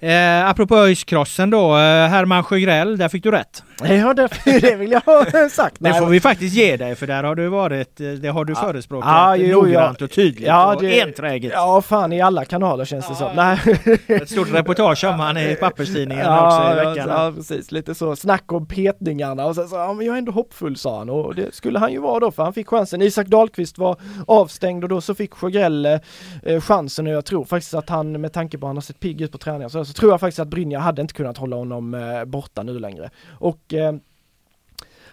[0.00, 3.62] Eh, apropå ÖIS-krossen då, eh, Herman Sjögrell, där fick du rätt.
[3.82, 5.76] Ja det, det vill jag ha sagt.
[5.78, 8.54] Det får vi faktiskt ge dig för där har du varit, eh, det har du
[8.54, 10.04] förespråkat Ja, jo, noggrant ja.
[10.04, 11.52] och tydligt Ja, och det- enträget.
[11.54, 13.30] Ja fan i alla kanaler känns det som.
[13.36, 13.58] Nej.
[14.06, 17.08] Ett stort reportage om han i papperstidningen också i veckan.
[17.08, 17.72] Ja, precis.
[17.72, 20.98] Lite så snack om petningarna och sen så, ja men jag är ändå hoppfull sa
[20.98, 23.02] han och det skulle han ju vara då för han fick chansen.
[23.02, 23.96] Isak Dahlqvist var
[24.26, 28.32] avstängd och då så fick Sjögrell eh, chansen och jag tror faktiskt att han med
[28.32, 30.38] tanke på att han har sett pigg ut på träningar så, så tror jag faktiskt
[30.38, 33.10] att Brynja hade inte kunnat hålla honom eh, borta nu längre.
[33.40, 33.94] Och eh,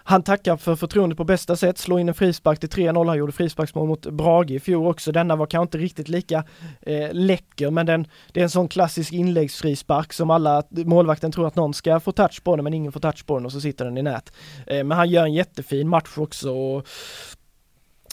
[0.04, 3.32] han tackar för förtroendet på bästa sätt, slår in en frispark till 3-0, han gjorde
[3.32, 5.12] frisparksmål mot Brage i fjol också.
[5.12, 6.44] Denna var kanske inte riktigt lika
[6.82, 11.56] eh, läcker men den, det är en sån klassisk inläggsfrispark som alla, målvakten tror att
[11.56, 13.84] någon ska få touch på den men ingen får touch på den och så sitter
[13.84, 14.32] den i nät.
[14.66, 16.86] Eh, men han gör en jättefin match också och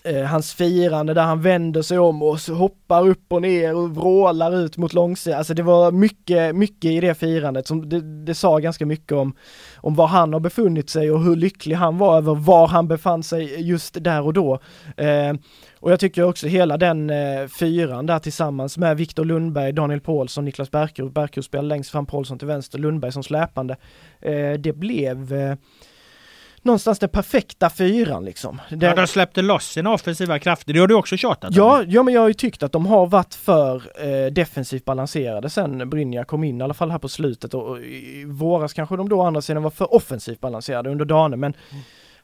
[0.08, 4.56] eh, hans firande där han vänder sig om och hoppar upp och ner och vrålar
[4.56, 5.38] ut mot långsidan.
[5.38, 9.36] Alltså det var mycket, mycket i det firandet som det, det sa ganska mycket om,
[9.76, 13.24] om var han har befunnit sig och hur lycklig han var över var han befann
[13.24, 14.60] sig just där och då.
[14.98, 15.34] Eh,
[15.80, 20.46] och jag tycker också hela den eh, fyran där tillsammans med Viktor Lundberg, Daniel Paulsson,
[20.46, 23.76] Niklas Berkerud, Berkerud spelar längst fram, Paulsson till vänster, Lundberg som släpande.
[24.20, 25.56] Eh, det blev eh,
[26.64, 28.62] någonstans den perfekta fyran liksom.
[28.70, 31.56] Ja, Den- de släppte loss sina offensiva krafter, det har du också tjatat om.
[31.58, 35.50] Ja, ja men jag har ju tyckt att de har varit för eh, defensivt balanserade
[35.50, 38.96] sen Brynja kom in, i alla fall här på slutet och, och i våras kanske
[38.98, 41.54] de då å andra sidan var för offensivt balanserade under Dane men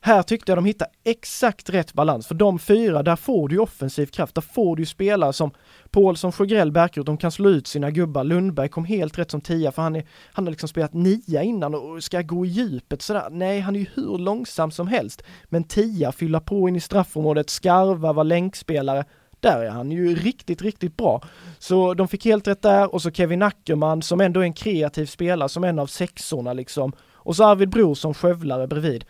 [0.05, 3.61] här tyckte jag de hittade exakt rätt balans för de fyra, där får du ju
[3.61, 5.51] offensiv kraft, där får du ju spelare som
[5.91, 8.23] Paulsson, Sjögrell, Bärkroth, de kan slå ut sina gubbar.
[8.23, 11.75] Lundberg kom helt rätt som tia för han, är, han har liksom spelat nia innan
[11.75, 13.27] och ska gå i djupet sådär.
[13.31, 15.23] Nej, han är ju hur långsam som helst.
[15.45, 19.05] Men tia, fylla på in i straffområdet, skarva, vara länkspelare.
[19.39, 21.21] Där är han ju riktigt, riktigt bra.
[21.59, 25.05] Så de fick helt rätt där och så Kevin Ackerman som ändå är en kreativ
[25.05, 26.93] spelare som en av sexorna liksom.
[27.13, 29.05] Och så Arvid Bror som skövlare bredvid.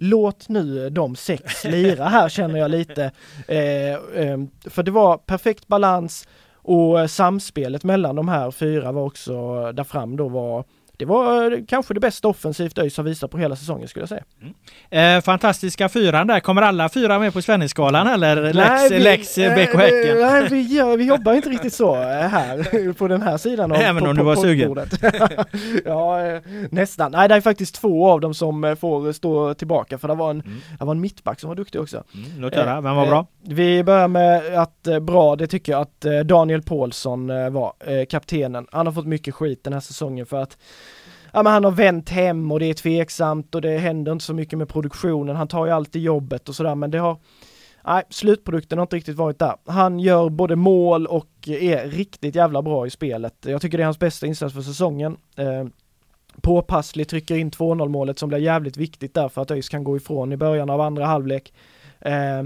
[0.00, 3.10] Låt nu de sex lira här känner jag lite.
[3.48, 9.02] Eh, eh, för det var perfekt balans och eh, samspelet mellan de här fyra var
[9.02, 10.64] också eh, där fram då var
[10.98, 14.08] det var eh, kanske det bästa offensivt ÖIS har visat på hela säsongen skulle jag
[14.90, 15.16] säga.
[15.16, 19.54] Eh, fantastiska fyran där, kommer alla fyra med på Svennisgalan eller Lex, vi- Lex eh,
[19.54, 20.18] BK eh, Häcken?
[20.20, 23.78] Nej, vi, gör, vi jobbar inte riktigt så eh, här på den här sidan av
[23.78, 24.68] Även på, om på, du var sugen.
[24.74, 25.00] poddbordet.
[25.84, 26.18] ja,
[26.70, 27.12] nästan.
[27.12, 30.40] Nej, det är faktiskt två av dem som får stå tillbaka för det var en,
[30.40, 30.58] Mm.
[30.78, 32.04] det var en mittback som var duktig också.
[32.14, 33.26] Mm, låt höra, vem var bra?
[33.46, 38.66] Vi börjar med att bra, det tycker jag att Daniel Paulsson var, kaptenen.
[38.72, 40.58] Han har fått mycket skit den här säsongen för att
[41.32, 44.34] Ja men han har vänt hem och det är tveksamt och det händer inte så
[44.34, 45.36] mycket med produktionen.
[45.36, 47.16] Han tar ju alltid jobbet och sådär men det har
[47.84, 49.54] Nej, slutprodukten har inte riktigt varit där.
[49.66, 53.34] Han gör både mål och är riktigt jävla bra i spelet.
[53.40, 55.16] Jag tycker det är hans bästa insats för säsongen.
[55.36, 55.64] Eh,
[56.40, 59.96] påpasslig, trycker in 2-0 målet som blir jävligt viktigt där för att ÖIS kan gå
[59.96, 61.52] ifrån i början av andra halvlek.
[62.00, 62.42] Eh,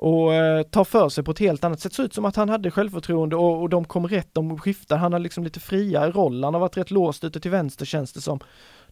[0.00, 1.92] och eh, tar för sig på ett helt annat sätt.
[1.92, 4.96] Det ser ut som att han hade självförtroende och, och de kom rätt, de skiftar.
[4.96, 6.44] Han har liksom lite friare roll.
[6.44, 8.40] Han har varit rätt låst ute till vänster känns det som.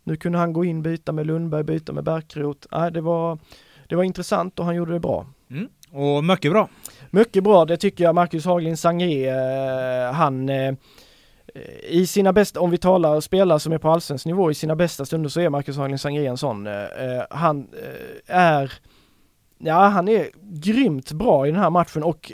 [0.05, 2.69] Nu kunde han gå in, byta med Lundberg, byta med Bärkroth.
[2.73, 3.39] Nej, det var,
[3.89, 5.27] det var intressant och han gjorde det bra.
[5.51, 5.69] Mm.
[5.91, 6.69] Och mycket bra.
[7.11, 8.15] Mycket bra, det tycker jag.
[8.15, 10.75] Marcus Haglind Sangré, eh, han eh,
[11.89, 15.05] i sina bästa, om vi talar spelare som är på allsvensk nivå, i sina bästa
[15.05, 16.67] stunder så är Marcus Haglind Sangré en sån.
[16.67, 16.73] Eh,
[17.31, 17.69] han
[18.27, 18.73] är,
[19.59, 22.33] ja han är grymt bra i den här matchen och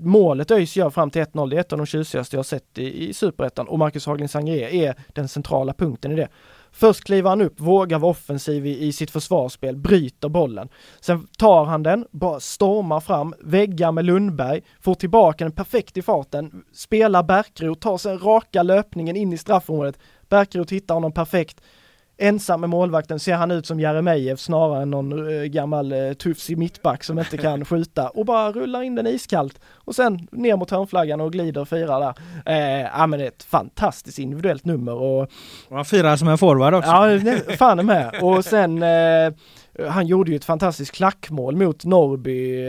[0.00, 3.08] målet ÖIS gör fram till 1-0, det är ett av de tjusigaste jag sett i,
[3.08, 6.28] i Superettan och Marcus Haglind Sangré är den centrala punkten i det.
[6.72, 10.68] Först kliver han upp, vågar vara offensiv i, i sitt försvarsspel, bryter bollen.
[11.00, 16.02] Sen tar han den, bara stormar fram, väggar med Lundberg, får tillbaka den perfekt i
[16.02, 19.98] farten, spelar Bärkroth, tar sen raka löpningen in i straffområdet.
[20.28, 21.60] Bärkroth hittar honom perfekt.
[22.20, 26.58] Ensam med målvakten ser han ut som Jeremejeff snarare än någon eh, gammal uh, tufsig
[26.58, 30.70] mittback som inte kan skjuta och bara rullar in den iskallt och sen ner mot
[30.70, 32.14] hörnflaggan och glider och firar där.
[32.46, 35.22] Eh, ja men det är ett fantastiskt individuellt nummer och
[35.68, 36.90] Och han firar som en forward också.
[36.90, 38.14] Ja, fan med.
[38.22, 39.32] Och sen eh,
[39.78, 42.64] Eh, han gjorde ju ett fantastiskt klackmål mot Norrby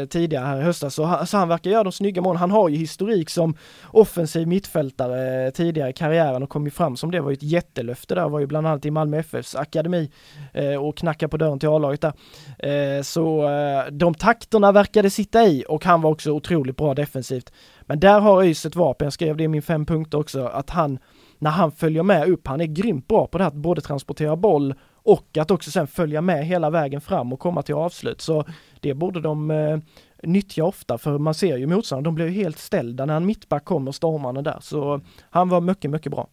[0.00, 2.40] eh, tidigare här i höstas, så han, så han verkar göra de snygga målen.
[2.40, 3.56] Han har ju historik som
[3.90, 7.42] offensiv mittfältare eh, tidigare i karriären och kom ju fram som det var ju ett
[7.42, 10.10] jättelöfte där, var ju bland annat i Malmö FFs akademi
[10.52, 12.96] eh, och knackade på dörren till A-laget där.
[12.96, 17.52] Eh, så eh, de takterna verkade sitta i och han var också otroligt bra defensivt.
[17.82, 20.70] Men där har ÖIS ett vapen, jag skrev det i min fem punkter också, att
[20.70, 20.98] han
[21.38, 24.36] när han följer med upp, han är grymt bra på det här att både transportera
[24.36, 24.74] boll
[25.04, 28.20] och att också sen följa med hela vägen fram och komma till avslut.
[28.20, 28.44] Så
[28.80, 29.78] det borde de eh,
[30.22, 33.64] nyttja ofta för man ser ju motståndarna, de blir ju helt ställda när en mittback
[33.64, 34.58] kommer stormande där.
[34.60, 35.00] Så
[35.30, 36.28] han var mycket, mycket bra.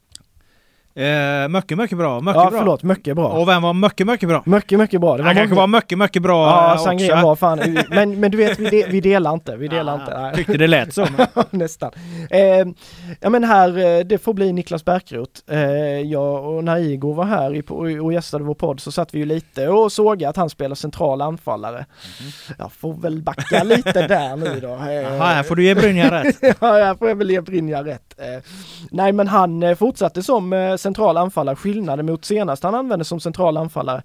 [0.96, 2.20] Eh, mycket, mycket bra.
[2.20, 2.60] Mycket ja, bra.
[2.60, 3.28] förlåt, mycket bra.
[3.28, 4.44] Och vem var mycket, mycket bra?
[4.46, 5.18] Mycket, mycket bra.
[5.18, 7.16] Det var Han kanske var mycket, mycket bra Ja, också.
[7.16, 10.20] var fan, men, men du vet, vi, de, vi delar inte, vi delar inte.
[10.22, 10.36] Nej.
[10.36, 11.08] Tyckte det lät så.
[11.50, 11.92] Nästan.
[12.30, 12.40] Eh,
[13.20, 15.42] ja men här, eh, det får bli Niklas Bärkroth.
[15.48, 15.60] Eh,
[16.00, 17.64] jag och när Igor var här i,
[18.02, 21.22] och, gästade vår podd så satt vi ju lite och såg att han spelar central
[21.22, 21.86] anfallare.
[22.58, 24.68] Jag får väl backa lite där nu då.
[24.68, 26.38] Eh, Jaha, här får du ge Brynja rätt.
[26.60, 28.20] ja, jag får väl ge Brynja rätt.
[28.20, 28.44] Eh,
[28.92, 31.56] nej, men han eh, fortsatte som eh, central anfallare.
[31.56, 34.04] Skillnaden mot senast han använde som central anfallare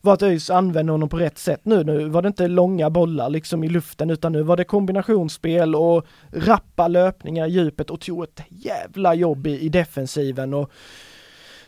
[0.00, 1.84] var att ÖIS använde honom på rätt sätt nu.
[1.84, 6.06] Nu var det inte långa bollar liksom i luften utan nu var det kombinationsspel och
[6.32, 10.70] rappa löpningar i djupet och tog ett jävla jobb i, i defensiven och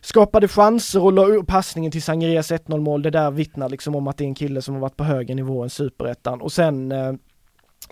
[0.00, 3.02] skapade chanser och la upp passningen till Sangerias 1-0 mål.
[3.02, 5.34] Det där vittnar liksom om att det är en kille som har varit på högre
[5.34, 7.12] nivå än superettan och sen eh,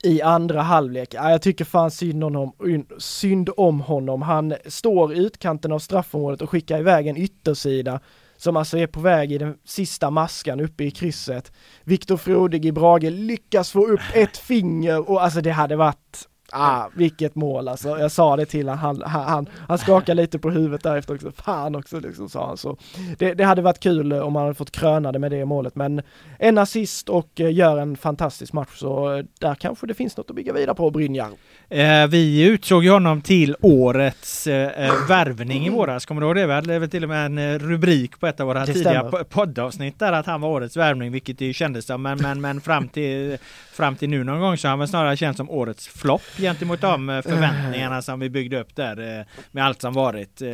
[0.03, 1.15] i andra halvlek.
[1.15, 4.23] Ja, jag tycker fan synd om, honom, synd om honom.
[4.23, 8.01] Han står i utkanten av straffområdet och skickar iväg en yttersida
[8.37, 11.53] som alltså är på väg i den sista maskan uppe i krysset.
[11.85, 16.89] Viktor Frodig i Brage lyckas få upp ett finger och alltså det hade varit Ah,
[16.95, 17.99] vilket mål alltså.
[17.99, 21.33] Jag sa det till han, han, han, han skakade lite på huvudet därefter också.
[21.33, 22.77] Fan också liksom sa han så.
[23.19, 26.03] Det, det hade varit kul om man hade fått kröna det med det målet men
[26.39, 30.31] en assist och eh, gör en fantastisk match så eh, där kanske det finns något
[30.31, 31.29] att bygga vidare på Brynjar.
[31.69, 36.07] Eh, vi utsåg ju honom till årets eh, eh, värvning i våras.
[36.07, 36.47] Kommer du ihåg det?
[36.47, 39.11] Vi hade väl till och med en rubrik på ett av våra Det tidiga stämmer.
[39.11, 42.03] po- poddavsnitt där att han var årets värvning, vilket det ju kändes som.
[42.03, 43.39] Men, men, men fram, till,
[43.73, 46.81] fram till nu någon gång så har han väl snarare känts som årets flopp gentemot
[46.81, 50.43] de eh, förväntningarna som vi byggde upp där eh, med allt som varit.
[50.43, 50.49] Eh,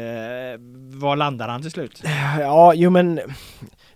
[1.00, 2.02] var landar han till slut?
[2.40, 3.14] Ja, jo men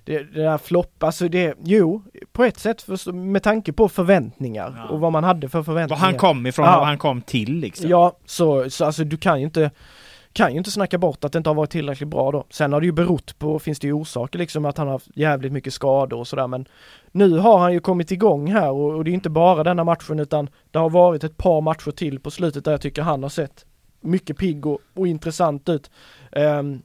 [0.04, 4.74] det, det där flopp, alltså det, jo, på ett sätt för, med tanke på förväntningar
[4.76, 4.88] Ja.
[4.88, 6.00] och vad man hade för Var förväntningar.
[6.02, 6.72] han kom ifrån Ja.
[6.74, 7.90] och vad han kom till liksom.
[7.90, 9.70] Ja, så, så alltså du kan ju inte
[10.32, 12.46] kan ju inte snacka bort att det inte har varit tillräckligt bra då.
[12.50, 15.08] Sen har det ju berott på, finns det ju orsaker liksom att han har haft
[15.14, 16.66] jävligt mycket skador och sådär men
[17.12, 20.20] nu har han ju kommit igång här och, och det är inte bara denna matchen
[20.20, 23.30] utan det har varit ett par matcher till på slutet där jag tycker han har
[23.30, 23.64] sett
[24.00, 25.90] mycket pigg och, och intressant ut.
[26.32, 26.82] Um,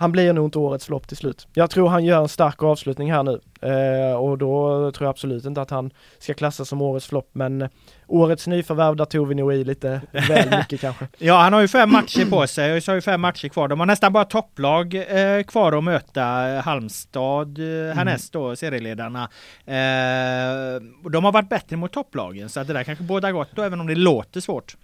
[0.00, 1.48] han blir nog inte årets flopp till slut.
[1.54, 5.44] Jag tror han gör en stark avslutning här nu eh, och då tror jag absolut
[5.44, 7.68] inte att han ska klassas som årets flopp men
[8.06, 11.08] årets nyförvärv där tog vi nog i lite väl mycket kanske.
[11.18, 13.68] Ja, han har ju fem matcher på sig och så har ju fem matcher kvar.
[13.68, 16.22] De har nästan bara topplag eh, kvar att möta.
[16.64, 19.22] Halmstad eh, härnäst då, serieledarna.
[19.66, 23.50] Eh, och de har varit bättre mot topplagen så att det där kanske båda gott
[23.54, 24.76] då, även om det låter svårt.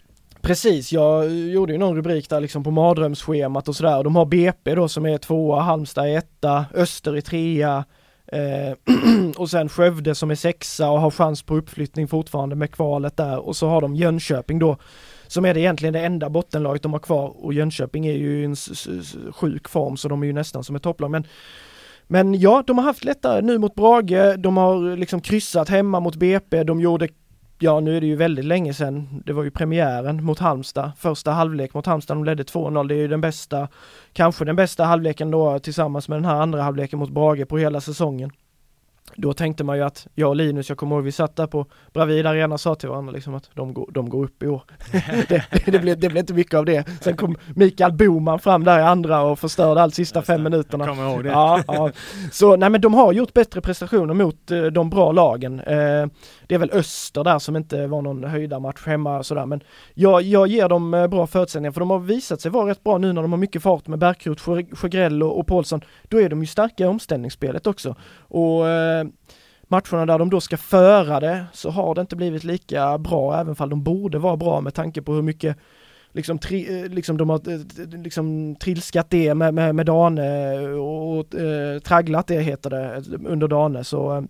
[0.44, 4.04] Precis, jag gjorde ju någon rubrik där liksom på mardrömsschemat och sådär.
[4.04, 7.84] De har BP då som är tvåa, Halmstad är etta, Öster är trea
[8.26, 8.76] eh,
[9.36, 13.38] och sen Skövde som är sexa och har chans på uppflyttning fortfarande med kvalet där.
[13.38, 14.76] Och så har de Jönköping då
[15.26, 17.44] som är det egentligen det enda bottenlaget de har kvar.
[17.44, 18.56] Och Jönköping är ju i en
[19.32, 21.10] sjuk form så de är ju nästan som ett topplag.
[21.10, 21.26] Men
[22.06, 26.16] men ja, de har haft lättare nu mot Brage, de har liksom kryssat hemma mot
[26.16, 27.08] BP, de gjorde
[27.64, 31.30] Ja nu är det ju väldigt länge sedan, det var ju premiären mot Halmstad, första
[31.30, 33.68] halvlek mot Halmstad, de ledde 2-0, det är ju den bästa,
[34.12, 37.80] kanske den bästa halvleken då tillsammans med den här andra halvleken mot Brage på hela
[37.80, 38.30] säsongen.
[39.16, 41.66] Då tänkte man ju att jag och Linus, jag kommer ihåg vi satt där på
[41.92, 44.62] Bravida Arena och sa till varandra liksom att de går, de går upp i år.
[45.28, 46.88] det, det, blev, det blev inte mycket av det.
[47.00, 50.86] Sen kom Mikael Boman fram där i andra och förstörde allt sista fem minuterna.
[50.86, 51.30] Kommer ihåg det.
[51.30, 51.90] Ja, ja.
[52.32, 55.60] Så nej men de har gjort bättre prestationer mot eh, de bra lagen.
[55.60, 56.06] Eh,
[56.46, 59.60] det är väl Öster där som inte var någon höjda match hemma och sådär men
[59.94, 62.98] jag, jag ger dem eh, bra förutsättningar för de har visat sig vara rätt bra
[62.98, 65.80] nu när de har mycket fart med Bärkroth, Sjö- Sjögrell och, och Paulsson.
[66.08, 67.96] Då är de ju starka i omställningsspelet också.
[68.18, 69.06] Och eh, Eh,
[69.68, 73.54] matcherna där de då ska föra det så har det inte blivit lika bra även
[73.54, 75.56] fall de borde vara bra med tanke på hur mycket
[76.12, 81.18] liksom, tri, eh, liksom de har eh, liksom trilskat det med, med, med Dane och,
[81.18, 84.26] och eh, tragglat det heter det under Dane så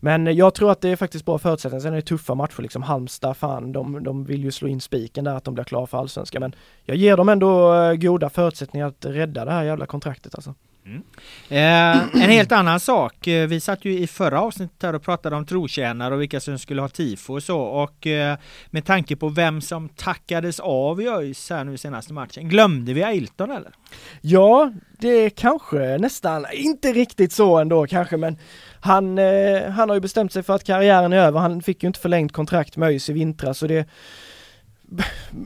[0.00, 1.80] men jag tror att det är faktiskt bra förutsättningar.
[1.80, 2.82] Sen är det tuffa matcher liksom.
[2.82, 5.98] Halmstad, fan, de, de vill ju slå in spiken där att de blir klara för
[5.98, 6.40] allsvenskan.
[6.40, 10.54] Men jag ger dem ändå goda förutsättningar att rädda det här jävla kontraktet alltså.
[10.88, 11.02] Mm.
[11.48, 13.26] Eh, en helt annan sak.
[13.26, 16.58] Eh, vi satt ju i förra avsnittet här och pratade om trotjänare och vilka som
[16.58, 17.60] skulle ha tifo och så.
[17.60, 18.38] Och eh,
[18.70, 22.48] med tanke på vem som tackades av i ÖIS här nu senaste matchen.
[22.48, 23.72] Glömde vi Ailton eller?
[24.20, 28.36] Ja, det är kanske nästan, inte riktigt så ändå kanske men
[28.80, 31.40] han, eh, han har ju bestämt sig för att karriären är över.
[31.40, 33.88] Han fick ju inte förlängt kontrakt med ÖIS i vintras och det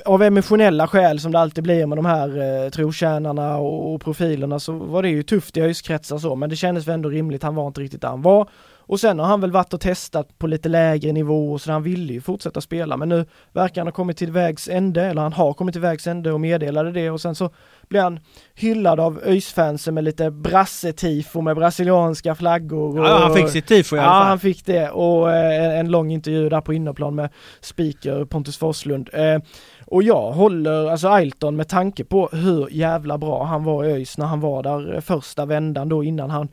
[0.05, 4.61] av emotionella skäl som det alltid blir med de här eh, trotjänarna och, och profilerna
[4.61, 7.55] så var det ju tufft i öjskretsar så men det kändes väl ändå rimligt, han
[7.55, 8.49] var inte riktigt där han var.
[8.93, 12.12] Och sen har han väl varit och testat på lite lägre nivå så han ville
[12.12, 15.53] ju fortsätta spela men nu verkar han ha kommit till vägs ände, eller han har
[15.53, 17.51] kommit till vägs ände och meddelade det och sen så
[17.88, 18.20] blir han
[18.55, 23.01] hyllad av ÖIS-fansen med lite brassetifo med brasilianska flaggor.
[23.01, 24.20] Och, ja, han fick sitt tifo i alla fall.
[24.20, 27.30] Ja, han fick det och eh, en lång intervju där på innerplan med
[27.61, 29.11] speaker Pontus Forslund.
[29.12, 29.38] Eh,
[29.86, 34.18] och jag håller, alltså Ailton med tanke på hur jävla bra han var i ÖIS
[34.18, 36.49] när han var där första vändan då innan han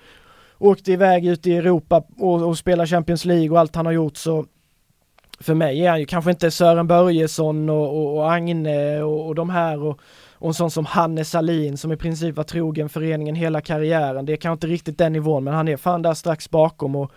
[0.59, 4.17] åkte iväg ut i Europa och, och spelade Champions League och allt han har gjort
[4.17, 4.45] så
[5.39, 9.35] för mig är han ju kanske inte Sören Börjesson och, och, och Agne och, och
[9.35, 9.99] de här och,
[10.33, 14.25] och en sån som Hannes Salin som i princip var trogen föreningen hela karriären.
[14.25, 17.11] Det är kanske inte riktigt den nivån men han är fan där strax bakom och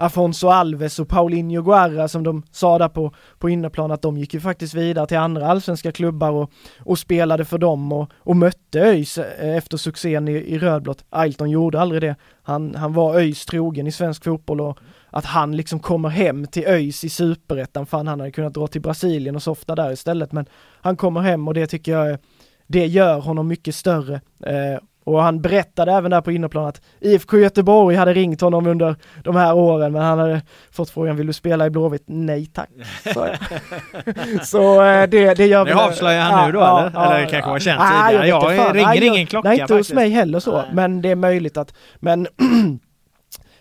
[0.00, 4.34] Afonso Alves och Paulinho Guerra som de sa där på, på innerplan att de gick
[4.34, 8.80] ju faktiskt vidare till andra allsvenska klubbar och, och spelade för dem och, och mötte
[8.80, 11.04] ÖIS eh, efter succén i, i rödblått.
[11.10, 12.16] Ailton gjorde aldrig det.
[12.42, 14.78] Han, han var ÖIS trogen i svensk fotboll och
[15.10, 18.80] att han liksom kommer hem till ÖIS i superettan, fan han hade kunnat dra till
[18.80, 20.46] Brasilien och softa där istället men
[20.80, 22.18] han kommer hem och det tycker jag
[22.66, 24.80] det gör honom mycket större eh,
[25.14, 29.36] och han berättade även där på innerplan att IFK Göteborg hade ringt honom under de
[29.36, 30.42] här åren men han hade
[30.72, 32.04] fått frågan, vill du spela i Blåvitt?
[32.06, 32.68] Nej tack,
[33.14, 33.26] så,
[34.42, 35.70] så eh, det, det gör vi.
[35.70, 36.90] Det avslöjar han nu då ja, eller?
[36.94, 38.28] Ja, eller det kanske var känt tidigare?
[38.28, 41.56] Jag, jag ringer ingen klocka Nej inte hos mig heller så, men det är möjligt
[41.56, 42.26] att, men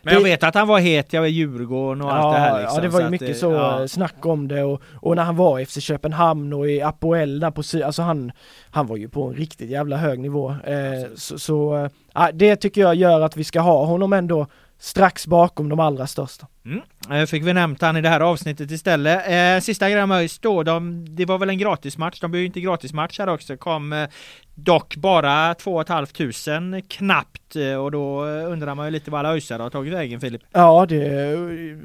[0.01, 2.61] Men jag vet att han var het, jag var Djurgården och ja, allt det här
[2.61, 3.87] liksom, Ja det var ju mycket så ja.
[3.87, 7.51] snack om det och, och när han var i FC Köpenhamn och i Apoel där
[7.51, 8.31] på alltså han,
[8.71, 10.49] han var ju på en riktigt jävla hög nivå.
[10.49, 14.47] Eh, så, så äh, det tycker jag gör att vi ska ha honom ändå
[14.79, 16.47] strax bakom de allra största.
[16.65, 16.81] Mm.
[17.11, 19.27] Eh, fick vi nämnt han i det här avsnittet istället.
[19.27, 22.47] Eh, sista grejen med ÖIS då, de, det var väl en gratismatch, de blev ju
[22.47, 24.09] inte gratismatch här också, kom eh,
[24.55, 29.61] dock bara 2 500 knappt eh, och då undrar man ju lite vad alla ÖISare
[29.61, 30.41] har tagit vägen Filip.
[30.51, 31.33] Ja det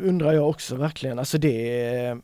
[0.03, 2.19] undrar jag också verkligen, alltså det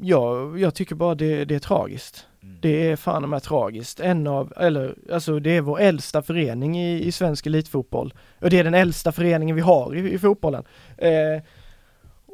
[0.00, 2.26] Ja, jag tycker bara det, det är tragiskt.
[2.42, 2.56] Mm.
[2.60, 4.00] Det är fan med tragiskt.
[4.00, 8.14] En av, eller alltså det är vår äldsta förening i, i svensk elitfotboll.
[8.40, 10.64] Och det är den äldsta föreningen vi har i, i fotbollen.
[10.98, 11.42] Eh,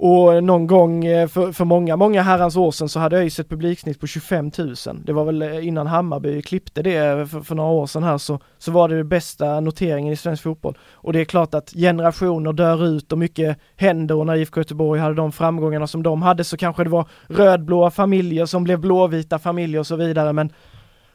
[0.05, 3.49] och någon gång eh, för, för många, många herrans år sedan så hade ÖIS ett
[3.49, 4.75] publiksnitt på 25 000.
[5.05, 8.19] Det var väl eh, innan Hammarby klippte det eh, för, för några år sedan här
[8.19, 10.79] så, så var det den bästa noteringen i svensk fotboll.
[10.93, 15.01] Och det är klart att generationer dör ut och mycket händer och när IFK Göteborg
[15.01, 19.39] hade de framgångarna som de hade så kanske det var rödblåa familjer som blev blåvita
[19.39, 20.53] familjer och så vidare men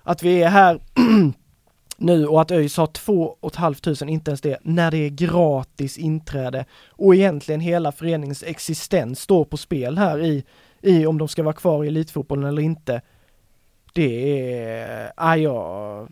[0.03, 0.79] att vi är här
[1.97, 6.65] nu och att ÖIS har 2 500, inte ens det, när det är gratis inträde
[6.89, 10.43] och egentligen hela föreningens existens står på spel här i,
[10.81, 13.01] i om de ska vara kvar i elitfotbollen eller inte.
[13.93, 16.07] Det är, ja, jag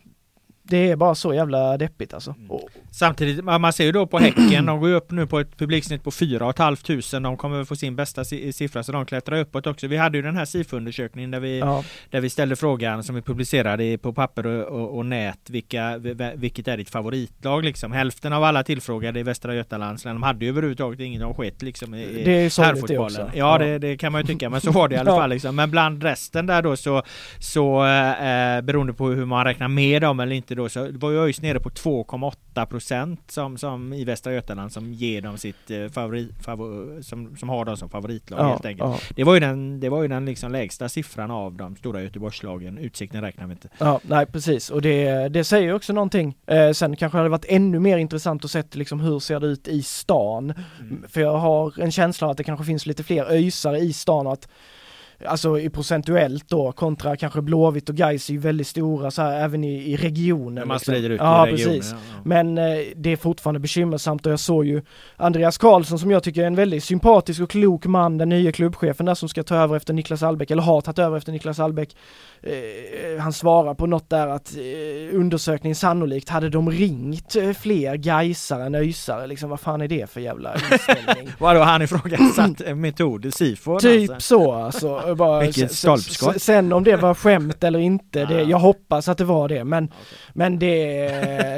[0.68, 2.34] det är bara så jävla deppigt alltså.
[2.38, 2.60] Mm.
[2.90, 6.10] Samtidigt, man ser ju då på Häcken, de går upp nu på ett publiksnitt på
[6.10, 7.20] 4 500.
[7.20, 9.86] De kommer få sin bästa siffra så de klättrar uppåt också.
[9.86, 11.84] Vi hade ju den här SIFO-undersökningen där vi, ja.
[12.10, 15.50] där vi ställde frågan som vi publicerade på papper och, och, och, nät.
[15.50, 15.98] Vilka,
[16.34, 17.92] vilket är ditt favoritlag liksom?
[17.92, 21.62] Hälften av alla tillfrågade i Västra Götalands län, de hade ju överhuvudtaget ingen de skett
[21.62, 23.30] liksom i det är herrfotbollen.
[23.34, 23.58] Ja, ja.
[23.58, 25.56] Det, det, kan man ju tycka, men så var det i alla fall liksom.
[25.56, 27.02] Men bland resten där då så,
[27.38, 31.18] så eh, beroende på hur man räknar med dem eller inte då så var ju
[31.18, 35.88] ÖIS nere på 2,8 procent som, som i Västra Götaland som ger dem sitt eh,
[35.88, 38.90] favorit, favor, som, som har dem som favoritlag ja, helt enkelt.
[38.90, 38.98] Ja.
[39.16, 42.78] Det var ju den, det var ju den liksom lägsta siffran av de stora Göteborgslagen.
[42.78, 43.68] Utsikten räknar vi inte.
[43.78, 46.36] Ja, nej precis och det, det säger också någonting.
[46.46, 49.46] Eh, sen kanske det hade varit ännu mer intressant att se liksom hur ser det
[49.46, 50.54] ut i stan.
[50.80, 51.04] Mm.
[51.08, 54.32] För jag har en känsla att det kanske finns lite fler öisare i stan och
[54.32, 54.48] att
[55.24, 59.40] alltså i procentuellt då kontra kanske Blåvitt och Gais är ju väldigt stora så här,
[59.40, 60.68] även i, i regionen.
[60.68, 60.92] man liksom.
[60.92, 61.74] sprider ut ja, i regionen.
[61.76, 61.92] Precis.
[61.92, 62.20] Ja, ja.
[62.24, 62.64] Men eh,
[62.96, 64.82] det är fortfarande bekymmersamt och jag såg ju
[65.16, 69.06] Andreas Karlsson som jag tycker är en väldigt sympatisk och klok man, den nya klubbchefen
[69.06, 71.96] där som ska ta över efter Niklas Allbäck, eller har tagit över efter Niklas Allbäck.
[72.42, 77.96] Eh, han svarar på något där att eh, undersökningen sannolikt hade de ringt eh, fler
[77.96, 81.28] Gaisare än ÖISare, liksom vad fan är det för jävla inställning?
[81.38, 83.78] Vadå, han ifrågasatt metod, SIFO?
[83.78, 84.38] Typ alltså.
[84.38, 85.05] så alltså.
[85.06, 86.42] Bara, bara, Vilket stolpskott.
[86.42, 89.84] Sen om det var skämt eller inte, det, jag hoppas att det var det men,
[89.84, 89.96] Okay.
[90.34, 91.08] men det,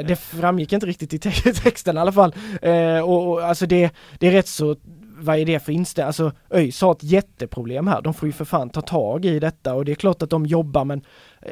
[0.07, 1.19] det framgick inte riktigt i
[1.63, 2.35] texten i alla fall.
[2.61, 4.75] Eh, och, och alltså det, det är rätt så
[5.19, 6.07] vad är det för inställning?
[6.07, 8.01] Alltså ÖIS har ett jätteproblem här.
[8.01, 10.45] De får ju för fan ta tag i detta och det är klart att de
[10.45, 11.01] jobbar men
[11.41, 11.51] eh,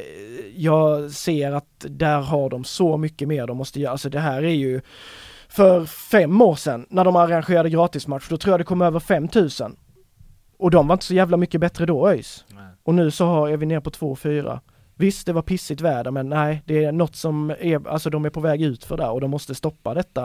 [0.55, 3.91] jag ser att där har de så mycket mer de måste göra.
[3.91, 4.81] Alltså det här är ju
[5.47, 9.75] för fem år sedan när de arrangerade gratismatch, då tror jag det kom över 5000.
[10.57, 12.45] Och de var inte så jävla mycket bättre då ÖIS.
[12.83, 14.59] Och nu så har, är vi ner på 2-4.
[14.99, 18.29] Visst, det var pissigt väder, men nej, det är något som är, alltså de är
[18.29, 20.21] på väg ut för där och de måste stoppa detta.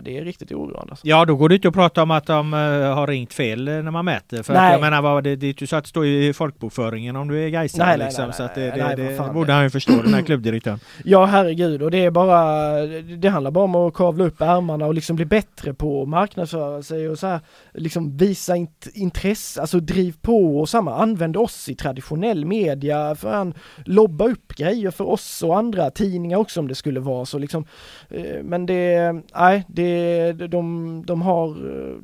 [0.00, 0.90] Det är riktigt oroande.
[0.90, 1.06] Alltså.
[1.06, 3.90] Ja, då går det inte att prata om att de uh, har ringt fel när
[3.90, 4.42] man mäter.
[4.42, 4.66] För nej.
[4.66, 7.28] att jag menar, vad, det, det är inte så att det står i folkbokföringen om
[7.28, 8.24] du är Gaisare nej, liksom.
[8.24, 10.80] Nej, så att det, det, nej, det, det borde han ju förstå, den här klubbdirektören.
[11.04, 12.72] Ja, herregud, och det är bara,
[13.16, 16.82] det handlar bara om att kavla upp ärmarna och liksom bli bättre på att marknadsföra
[16.82, 17.40] sig och så här,
[17.74, 23.32] liksom visa int intresse, alltså driv på och samma, använd oss i traditionell media, för
[23.32, 23.54] han
[24.02, 27.64] lobba upp grejer för oss och andra tidningar också om det skulle vara så liksom.
[28.10, 31.56] Eh, men det, nej, det, de, de har,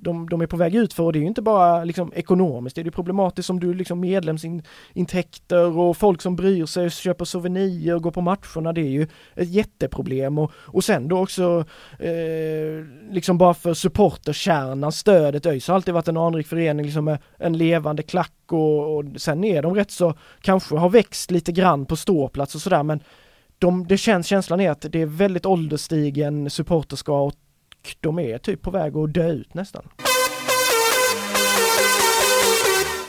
[0.02, 2.76] de, de är på väg ut för och det är ju inte bara liksom ekonomiskt,
[2.76, 7.24] det är ju problematiskt om du liksom medlemsintäkter och folk som bryr sig och köper
[7.24, 10.38] souvenirer och går på matcherna, det är ju ett jätteproblem.
[10.38, 11.64] Och, och sen då också
[11.98, 17.18] eh, liksom bara för supporterkärnan, stödet, ÖIS har alltid varit en anrik förening liksom med
[17.38, 21.86] en levande klack och, och sen är de rätt så, kanske har växt lite grann
[21.86, 23.00] på ståplats och sådär men
[23.58, 27.34] de, det känns, känslan är att det är väldigt ålderstigen supporterskap
[27.82, 29.88] och de är typ på väg att dö ut nästan.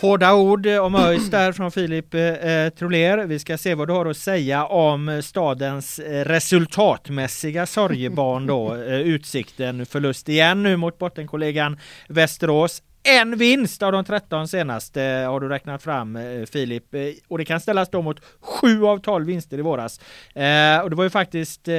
[0.01, 3.25] Hårda ord om ÖIS där från Filip eh, Troler.
[3.25, 8.75] Vi ska se vad du har att säga om stadens resultatmässiga sorgebarn då.
[8.89, 15.39] Eh, utsikten förlust igen nu mot bottenkollegan Västerås en vinst av de 13 senaste har
[15.39, 16.19] du räknat fram
[16.51, 16.83] Filip.
[17.27, 19.99] Och det kan ställas då mot 7 av 12 vinster i våras.
[20.35, 21.73] Eh, och det var ju faktiskt eh,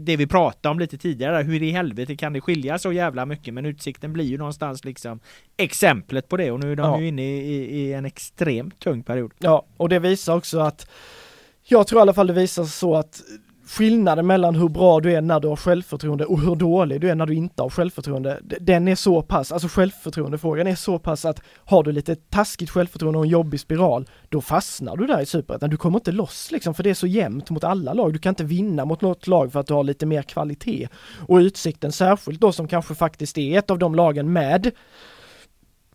[0.00, 1.42] det vi pratade om lite tidigare.
[1.42, 3.54] Hur i helvete kan det skilja så jävla mycket?
[3.54, 5.20] Men Utsikten blir ju någonstans liksom
[5.56, 6.50] exemplet på det.
[6.50, 7.00] Och nu är de ja.
[7.00, 9.32] ju inne i, i, en extremt tung period.
[9.38, 10.88] Ja, och det visar också att
[11.62, 13.22] jag tror i alla fall det visar så att
[13.72, 17.14] skillnaden mellan hur bra du är när du har självförtroende och hur dålig du är
[17.14, 21.42] när du inte har självförtroende, den är så pass, alltså självförtroendefrågan är så pass att
[21.56, 25.70] har du lite taskigt självförtroende och en jobbig spiral, då fastnar du där i superettan.
[25.70, 28.12] Du kommer inte loss liksom, för det är så jämnt mot alla lag.
[28.12, 30.88] Du kan inte vinna mot något lag för att du har lite mer kvalitet.
[31.28, 34.70] Och Utsikten särskilt då som kanske faktiskt är ett av de lagen med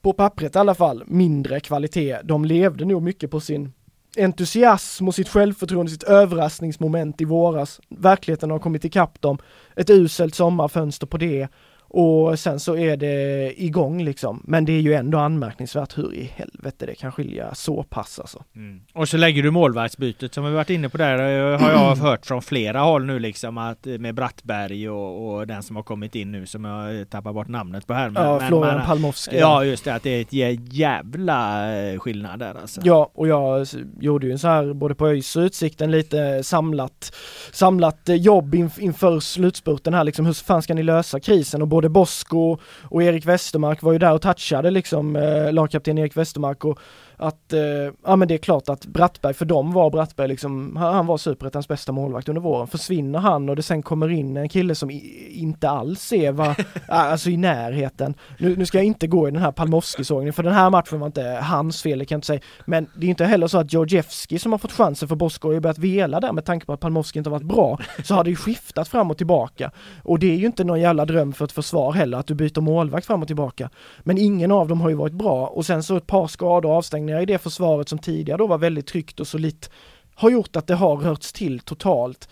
[0.01, 2.17] på pappret i alla fall, mindre kvalitet.
[2.23, 3.73] De levde nog mycket på sin
[4.18, 7.80] entusiasm och sitt självförtroende, sitt överraskningsmoment i våras.
[7.89, 9.38] Verkligheten har kommit ikapp dem.
[9.76, 11.47] Ett uselt sommarfönster på det
[11.89, 14.43] och sen så är det igång liksom.
[14.43, 18.43] Men det är ju ändå anmärkningsvärt hur i helvete det kan skilja så pass alltså.
[18.55, 18.81] Mm.
[18.93, 21.17] Och så lägger du målvaktsbytet som vi varit inne på där
[21.57, 25.75] har jag hört från flera håll nu liksom att med Brattberg och, och den som
[25.75, 28.09] har kommit in nu som jag tappar bort namnet på här.
[28.09, 29.38] Men, ja, Florian Palmowski.
[29.39, 30.21] Ja just det, att det är
[30.51, 32.81] ett jävla eh, skillnad där alltså.
[32.83, 33.67] Ja, och jag
[33.99, 37.15] gjorde ju en så här både på ÖIS och Utsikten lite samlat
[37.51, 40.25] samlat jobb inför slutspurten här liksom.
[40.25, 41.61] Hur fan ska ni lösa krisen?
[41.61, 46.17] Och både Bosko och Erik Westermark var ju där och touchade liksom eh, lagkapten Erik
[46.17, 46.80] Westermark och
[47.18, 47.61] att, eh,
[48.05, 51.68] ja men det är klart att Brattberg, för dem var Brattberg liksom, han var superettans
[51.68, 52.68] bästa målvakt under våren.
[52.68, 56.55] Försvinner han och det sen kommer in en kille som i, inte alls är, va,
[56.88, 58.13] alltså i närheten.
[58.38, 61.07] Nu, nu ska jag inte gå i den här Palmowski-sågningen, för den här matchen var
[61.07, 62.41] inte hans fel, det kan jag inte säga.
[62.65, 65.59] Men det är inte heller så att Georgievski som har fått chansen för Bosko har
[65.59, 67.80] börjat vela där med tanke på att Palmowski inte har varit bra.
[68.03, 69.72] Så har det ju skiftat fram och tillbaka.
[70.03, 72.61] Och det är ju inte någon jävla dröm för ett försvar heller, att du byter
[72.61, 73.70] målvakt fram och tillbaka.
[73.99, 76.78] Men ingen av dem har ju varit bra och sen så ett par skador och
[77.08, 79.70] förändringar i det försvaret som tidigare då var väldigt tryggt och solitt
[80.16, 82.30] har gjort att det har rörts till totalt.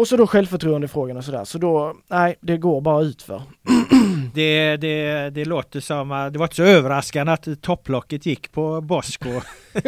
[0.00, 3.42] Och så då självförtroendefrågan och sådär, så då, nej, det går bara utför.
[4.34, 8.80] Det, det, det låter som, att det var inte så överraskande att topplocket gick på
[8.80, 9.28] Bosko.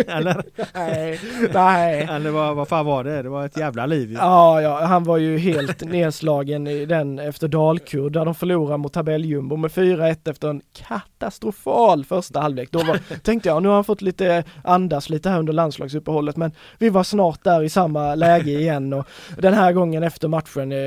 [0.07, 0.45] Eller?
[0.75, 1.21] Nej,
[1.55, 2.09] nej.
[2.11, 3.23] Eller vad, vad fan var det?
[3.23, 4.13] Det var ett jävla liv.
[4.13, 8.93] Ja, ja, han var ju helt nedslagen i den efter Dalkurd där de förlorade mot
[8.93, 12.71] tabelljumbo med 4-1 efter en katastrofal första halvlek.
[12.71, 16.53] Då var, tänkte jag, nu har han fått lite andas lite här under landslagsuppehållet, men
[16.79, 19.07] vi var snart där i samma läge igen och
[19.39, 20.78] den här gången efter matchen eh,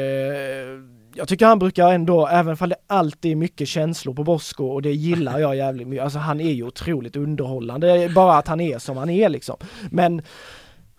[1.17, 4.81] jag tycker han brukar ändå, även om det alltid är mycket känslor på Bosko och
[4.81, 8.79] det gillar jag jävligt mycket, alltså han är ju otroligt underhållande, bara att han är
[8.79, 9.57] som han är liksom.
[9.91, 10.21] Men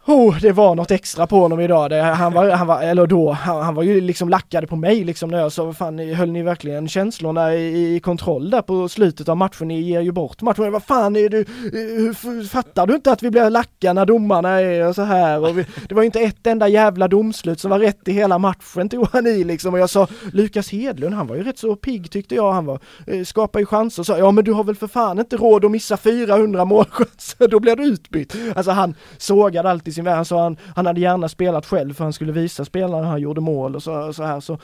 [0.09, 1.90] Oh, det var något extra på honom idag.
[1.90, 5.04] Det, han var, han var, eller då, han, han var ju liksom lackade på mig
[5.04, 9.28] liksom när jag sa, fan höll ni verkligen känslorna i, i, kontroll där på slutet
[9.28, 9.68] av matchen?
[9.68, 10.72] Ni ger ju bort matchen.
[10.72, 14.92] Vad fan är du, eh, fattar du inte att vi blir lacka när domarna är
[14.92, 15.40] så här?
[15.40, 18.38] Och vi, det var ju inte ett enda jävla domslut som var rätt i hela
[18.38, 19.74] matchen tog han i liksom.
[19.74, 22.52] Och jag sa, Lukas Hedlund, han var ju rätt så pigg tyckte jag.
[22.52, 25.18] Han var, eh, skapade ju chanser och sa, ja men du har väl för fan
[25.18, 28.36] inte råd att missa 400 målchanser, då blir du utbytt.
[28.54, 30.14] Alltså han sågade alltid sin väg.
[30.14, 33.40] Han sa han, han hade gärna spelat själv för han skulle visa spelarna han gjorde
[33.40, 34.40] mål och så, så här.
[34.40, 34.59] Så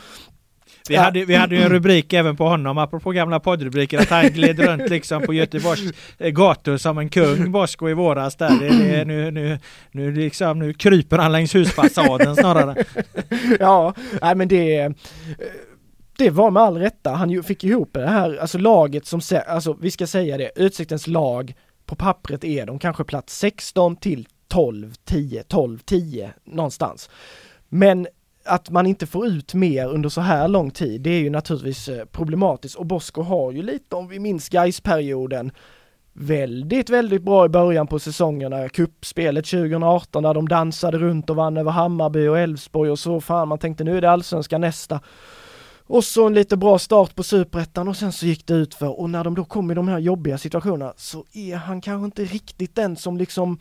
[0.89, 1.03] vi, ja.
[1.03, 4.61] hade, vi hade ju en rubrik även på honom, apropå gamla poddrubriker, att han gled
[4.61, 8.51] runt liksom på Göteborgs eh, gator som en kung, Bosko i våras där.
[8.61, 9.59] Det, det, nu, nu,
[9.91, 12.85] nu, liksom, nu kryper han längs husfasaden snarare.
[13.61, 14.93] ja, nej men det
[16.19, 19.91] det var med all rätta, han fick ihop det här, alltså laget som, alltså vi
[19.91, 21.55] ska säga det, Utsiktens lag
[21.87, 27.11] på pappret är de kanske plats 16 till 12, 10, 12, 10 någonstans.
[27.69, 28.07] Men
[28.45, 31.89] att man inte får ut mer under så här lång tid, det är ju naturligtvis
[31.89, 35.53] eh, problematiskt och Bosko har ju lite, om vi minns Gais-perioden,
[36.13, 38.69] väldigt, väldigt bra i början på säsongerna.
[38.69, 43.49] Kuppspelet 2018 där de dansade runt och vann över Hammarby och Elfsborg och så fan
[43.49, 45.01] man tänkte nu är det allsvenska nästa.
[45.87, 49.01] Och så en lite bra start på superettan och sen så gick det ut för
[49.01, 52.25] och när de då kom i de här jobbiga situationerna så är han kanske inte
[52.25, 53.59] riktigt den som liksom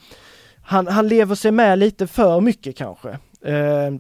[0.64, 3.10] han, han lever sig med lite för mycket kanske.
[3.46, 3.92] Eh,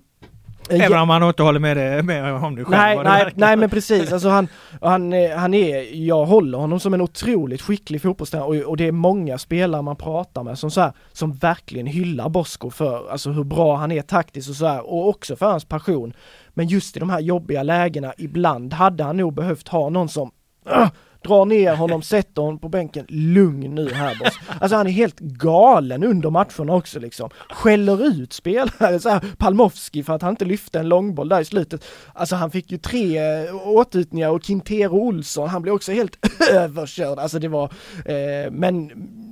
[0.70, 2.78] Även om han inte håller med, det, med om det själv.
[2.78, 4.14] Nej, nej, nej men precis.
[4.14, 4.48] Alltså han,
[4.82, 8.92] han, han är, jag håller honom som en otroligt skicklig fotbollstränare och, och det är
[8.92, 13.44] många spelare man pratar med som så här, som verkligen hyllar Bosko för, alltså hur
[13.44, 16.14] bra han är taktiskt och så här, och också för hans passion.
[16.50, 20.32] Men just i de här jobbiga lägena, ibland hade han nog behövt ha någon som
[20.78, 20.88] uh,
[21.24, 23.06] drar ner honom, sätter honom på bänken.
[23.10, 24.40] Lugn nu här boss.
[24.60, 27.30] Alltså han är helt galen under matcherna också liksom.
[27.50, 31.46] Skäller ut spelare, så här Palmovski för att han inte lyfte en långboll där i
[31.46, 31.86] slutet.
[32.14, 33.20] Alltså han fick ju tre
[33.52, 36.18] åtytningar åtutningar och Quintero Olsson, han blev också helt
[36.52, 37.20] överkörd.
[37.20, 37.72] Alltså det var,
[38.06, 38.92] eh, men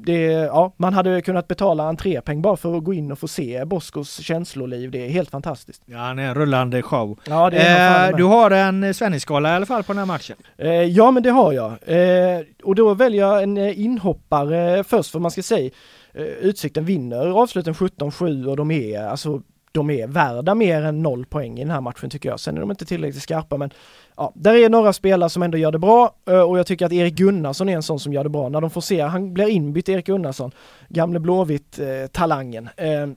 [0.10, 3.66] det, ja, man hade kunnat betala entrépeng bara för att gå in och få se
[3.66, 4.91] Boskos känsloliv.
[4.91, 5.82] Det är helt fantastiskt.
[5.86, 7.20] Ja, han är en rullande show.
[7.28, 10.36] Ja, eh, du har en Svennisskala i alla fall på den här matchen?
[10.57, 11.72] Eh, ja, men det har jag.
[11.72, 15.72] Eh, och då väljer jag en eh, inhoppare först, för man ska säga
[16.14, 19.41] eh, Utsikten vinner avsluten 17-7 och de är alltså
[19.72, 22.40] de är värda mer än noll poäng i den här matchen tycker jag.
[22.40, 23.70] Sen är de inte tillräckligt skarpa men
[24.18, 26.94] ja, där är några spelare som ändå gör det bra eh, och jag tycker att
[26.94, 28.50] Erik Gunnarsson är en sån som gör det bra.
[28.50, 30.52] När de får se, han blir inbytt Erik Gunnarsson,
[30.90, 32.70] gamle Blåvitt-talangen.
[32.78, 33.08] Eh,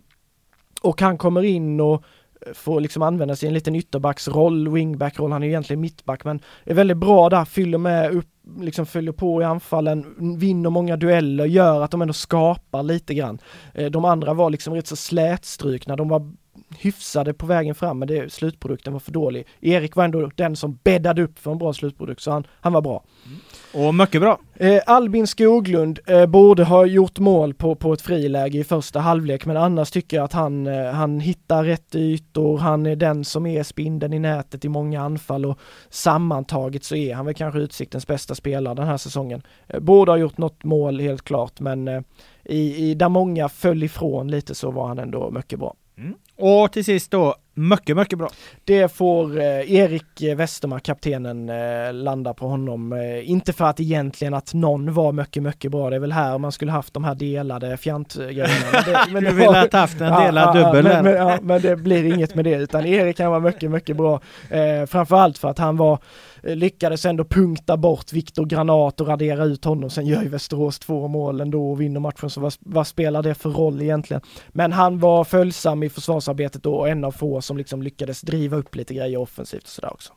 [0.82, 2.04] och han kommer in och
[2.54, 6.74] får liksom använda sig i en liten ytterbacksroll, wingbackroll, han är egentligen mittback men är
[6.74, 8.28] väldigt bra där, fyller med upp,
[8.60, 13.38] liksom följer på i anfallen, vinner många dueller, gör att de ändå skapar lite grann.
[13.74, 16.32] Eh, de andra var liksom rätt så slätstrukna, de var
[16.78, 19.46] hyfsade på vägen fram men det, slutprodukten var för dålig.
[19.60, 22.80] Erik var ändå den som bäddade upp för en bra slutprodukt så han, han var
[22.80, 23.04] bra.
[23.26, 23.86] Mm.
[23.86, 24.38] Och mycket bra.
[24.54, 29.46] Eh, Albin Skoglund eh, borde ha gjort mål på, på ett friläge i första halvlek
[29.46, 33.46] men annars tycker jag att han, eh, han hittar rätt ytor, han är den som
[33.46, 35.58] är spindeln i nätet i många anfall och
[35.88, 39.42] sammantaget så är han väl kanske Utsiktens bästa spelare den här säsongen.
[39.66, 42.00] Eh, borde ha gjort något mål helt klart men eh,
[42.44, 45.74] i, i, där många föll ifrån lite så var han ändå mycket bra.
[45.98, 46.14] Mm.
[46.36, 48.30] Och till sist då, mycket, mycket bra.
[48.64, 52.92] Det får eh, Erik Westermark, kaptenen, eh, landa på honom.
[52.92, 55.90] Eh, inte för att egentligen att någon var mycket, mycket bra.
[55.90, 59.06] Det är väl här man skulle haft de här delade fjantgrejerna.
[59.12, 62.04] Men du ville ha haft en delad ja, dubbel men, men, ja, men det blir
[62.14, 64.20] inget med det, utan Erik han var mycket, mycket bra.
[64.50, 65.98] Eh, framförallt för att han var
[66.42, 69.90] Eh, lyckades ändå punkta bort Viktor Granat och radera ut honom.
[69.90, 73.34] Sen gör ju Västerås två mål ändå och vinner matchen, så vad, vad, spelar det
[73.34, 74.22] för roll egentligen?
[74.48, 78.56] Men han var följsam i försvarsarbetet då och en av få som liksom lyckades driva
[78.56, 80.12] upp lite grejer offensivt och sådär också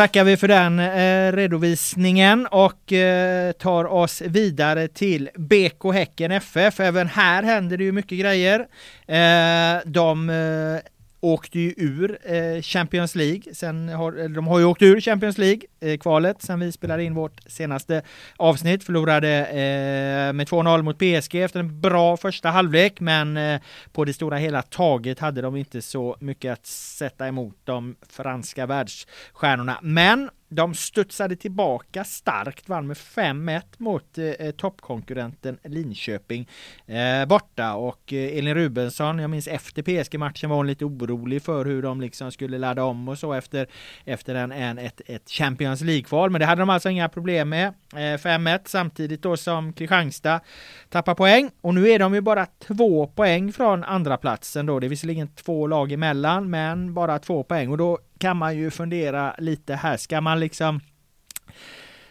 [0.00, 6.80] tackar vi för den eh, redovisningen och eh, tar oss vidare till BK Häcken FF.
[6.80, 8.60] Även här händer det ju mycket grejer.
[9.06, 10.90] Eh, de eh,
[11.20, 13.54] åkte ju ur eh, Champions League.
[13.54, 17.14] Sen har, de har ju åkt ur Champions League, eh, kvalet, sen vi spelade in
[17.14, 18.02] vårt senaste
[18.36, 18.84] avsnitt.
[18.84, 23.60] Förlorade eh, med 2-0 mot PSG efter en bra första halvlek, men eh,
[23.92, 28.66] på det stora hela taget hade de inte så mycket att sätta emot de franska
[28.66, 29.78] världsstjärnorna.
[29.82, 36.48] Men de studsade tillbaka starkt, vann med 5-1 mot eh, eh, toppkonkurrenten Linköping
[36.86, 41.64] eh, borta och eh, Elin Rubensson, jag minns efter PSG-matchen var hon lite orolig för
[41.64, 43.66] hur de liksom skulle ladda om och så efter,
[44.04, 46.30] efter en, en, ett, ett Champions League-kval.
[46.30, 47.66] Men det hade de alltså inga problem med.
[47.92, 50.40] Eh, 5-1 samtidigt då som Kristianstad
[50.88, 54.80] tappar poäng och nu är de ju bara två poäng från andra platsen då.
[54.80, 58.70] Det är visserligen två lag emellan men bara två poäng och då kan man ju
[58.70, 59.96] fundera lite här.
[59.96, 60.80] Ska man liksom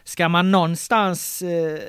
[0.04, 1.80] Ska man någonstans eh,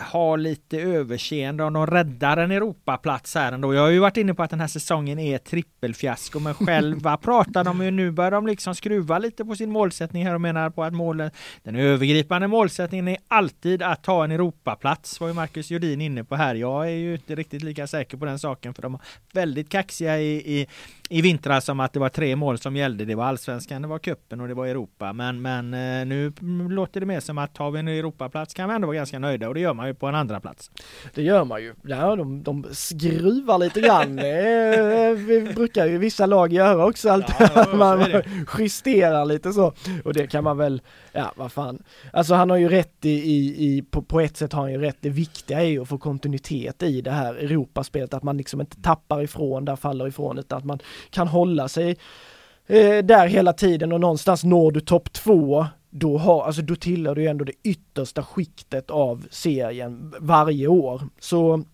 [0.00, 3.74] ha lite överseende om de räddar en Europaplats här ändå.
[3.74, 7.64] Jag har ju varit inne på att den här säsongen är trippelfiasko, men själva pratar
[7.64, 10.84] de ju nu börjar de liksom skruva lite på sin målsättning här och menar på
[10.84, 11.30] att målen,
[11.62, 16.36] den övergripande målsättningen är alltid att ta en Europaplats, var ju Marcus Jodin inne på
[16.36, 16.54] här.
[16.54, 19.00] Jag är ju inte riktigt lika säker på den saken, för de var
[19.32, 20.66] väldigt kaxiga i, i
[21.08, 23.04] i vintras som att det var tre mål som gällde.
[23.04, 25.12] Det var allsvenskan, det var kuppen och det var Europa.
[25.12, 26.32] Men, men eh, nu
[26.70, 29.48] låter det mer som att har vi en Europaplats kan vi ändå vara ganska nöjda
[29.48, 30.70] och det gör man ju på en andra plats.
[31.14, 31.74] Det gör man ju.
[31.82, 34.16] Ja, de, de skruvar lite grann.
[35.26, 37.10] det brukar ju vissa lag göra också.
[37.10, 37.26] Allt.
[37.38, 38.22] Ja, man
[38.58, 39.72] justerar lite så.
[40.04, 40.82] Och det kan man väl,
[41.12, 41.82] ja vad fan.
[42.12, 44.78] Alltså han har ju rätt i, i, i på, på, ett sätt har han ju
[44.78, 44.96] rätt.
[45.00, 48.14] Det viktiga är ju att få kontinuitet i det här Europaspelet.
[48.14, 50.78] Att man liksom inte tappar ifrån, där faller ifrån, utan att man
[51.10, 51.96] kan hålla sig
[52.66, 57.14] eh, där hela tiden och någonstans når du topp två då, har, alltså, då tillhör
[57.14, 61.02] du ändå det yttersta skiktet av serien varje år.
[61.20, 61.64] Så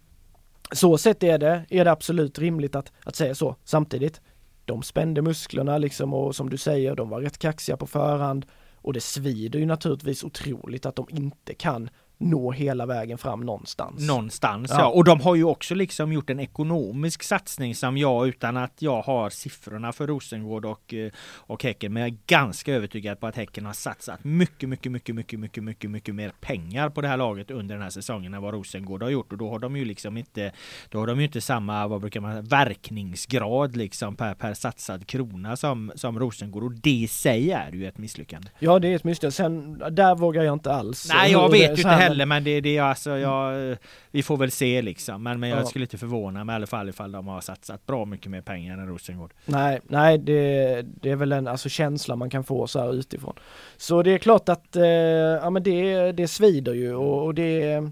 [0.72, 3.56] så sett är det, är det absolut rimligt att, att säga så.
[3.64, 4.20] Samtidigt,
[4.64, 8.92] de spände musklerna liksom och som du säger, de var rätt kaxiga på förhand och
[8.92, 14.08] det svider ju naturligtvis otroligt att de inte kan nå hela vägen fram någonstans.
[14.08, 14.80] Någonstans ja.
[14.80, 14.86] ja.
[14.86, 19.02] Och de har ju också liksom gjort en ekonomisk satsning som jag utan att jag
[19.02, 21.92] har siffrorna för Rosengård och, eh, och Häcken.
[21.92, 25.64] Men jag är ganska övertygad på att Häcken har satsat mycket, mycket, mycket, mycket, mycket,
[25.64, 29.02] mycket, mycket mer pengar på det här laget under den här säsongen än vad Rosengård
[29.02, 29.32] har gjort.
[29.32, 30.52] Och då har de ju liksom inte,
[30.88, 35.06] då har de ju inte samma, vad brukar man säga, verkningsgrad liksom per, per satsad
[35.06, 36.62] krona som, som Rosengård.
[36.62, 38.48] Och det i sig är ju ett misslyckande.
[38.58, 39.32] Ja, det är ett misslyckande.
[39.32, 41.08] Sen, där vågar jag inte alls.
[41.08, 43.76] Nej, jag vet ju inte heller men det, det är alltså jag,
[44.10, 45.22] vi får väl se liksom.
[45.22, 45.64] Men, men jag ja.
[45.64, 48.78] skulle inte förvåna mig i alla fall ifall de har satsat bra mycket mer pengar
[48.78, 49.32] än Rosengård.
[49.44, 53.34] Nej, nej det, det är väl en alltså, känsla man kan få så här utifrån.
[53.76, 57.82] Så det är klart att eh, ja, men det, det svider ju och, och det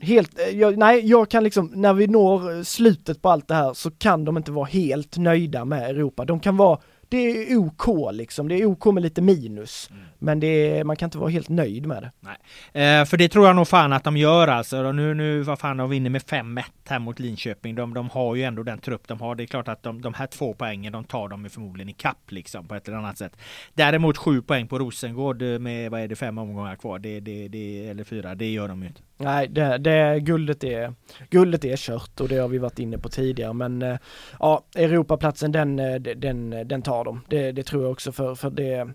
[0.00, 3.74] helt, eh, jag, nej jag kan liksom, när vi når slutet på allt det här
[3.74, 6.24] så kan de inte vara helt nöjda med Europa.
[6.24, 6.78] De kan vara
[7.14, 9.90] det är OK liksom, det är OK med lite minus.
[9.90, 10.02] Mm.
[10.18, 12.10] Men det är, man kan inte vara helt nöjd med det.
[12.20, 13.00] Nej.
[13.00, 14.92] Eh, för det tror jag nog fan att de gör alltså.
[14.92, 17.74] Nu, nu vad fan, de vinner med 5-1 här mot Linköping.
[17.74, 19.34] De, de har ju ändå den trupp de har.
[19.34, 22.30] Det är klart att de, de här två poängen, de tar de förmodligen i kapp
[22.32, 23.36] liksom på ett eller annat sätt.
[23.74, 26.98] Däremot sju poäng på Rosengård med, vad är det, fem omgångar kvar?
[26.98, 29.00] Det, det, det, eller fyra, det gör de ju inte.
[29.24, 30.94] Nej, det, det, guldet, är,
[31.30, 33.98] guldet är kört och det har vi varit inne på tidigare men eh,
[34.38, 37.24] ja, Europaplatsen den, eh, den, den tar de.
[37.28, 38.88] Det, det tror jag också för, för det,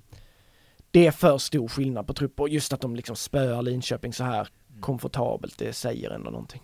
[0.91, 2.47] det är för stor skillnad på trupper.
[2.47, 4.47] Just att de liksom spöar Linköping så här
[4.79, 6.61] komfortabelt, det säger ändå någonting.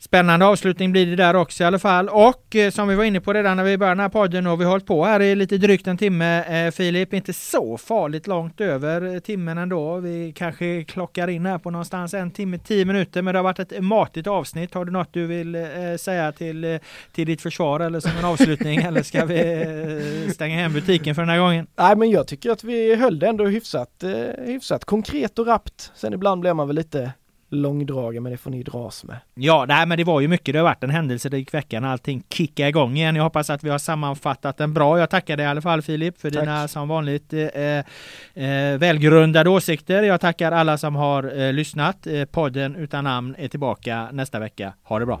[0.00, 2.08] Spännande avslutning blir det där också i alla fall.
[2.08, 4.60] Och eh, som vi var inne på redan när vi började den här podden och
[4.60, 6.44] vi har hållit på här i lite drygt en timme.
[6.44, 9.96] Eh, Filip, inte så farligt långt över eh, timmen ändå.
[9.96, 13.22] Vi kanske klockar in här på någonstans en timme, tio minuter.
[13.22, 14.74] Men det har varit ett matigt avsnitt.
[14.74, 15.62] Har du något du vill eh,
[15.98, 16.78] säga till, eh,
[17.12, 18.78] till ditt försvar eller som en avslutning?
[18.82, 19.40] eller ska vi
[20.26, 21.66] eh, stänga hem butiken för den här gången?
[21.76, 24.04] Nej, men jag tycker att vi höll det ändå hyfsat,
[24.44, 25.92] hyfsat konkret och rappt.
[25.94, 27.12] Sen ibland blir man väl lite
[27.50, 29.16] långdragen, men det får ni dras med.
[29.34, 30.52] Ja, nej, men det var ju mycket.
[30.52, 33.16] Det har varit en händelserik vecka när allting kickar igång igen.
[33.16, 34.98] Jag hoppas att vi har sammanfattat den bra.
[34.98, 36.40] Jag tackar dig i alla fall Filip för Tack.
[36.40, 37.40] dina som vanligt eh,
[38.44, 40.02] eh, välgrundade åsikter.
[40.02, 42.06] Jag tackar alla som har eh, lyssnat.
[42.06, 44.72] Eh, podden utan namn är tillbaka nästa vecka.
[44.82, 45.20] Ha det bra!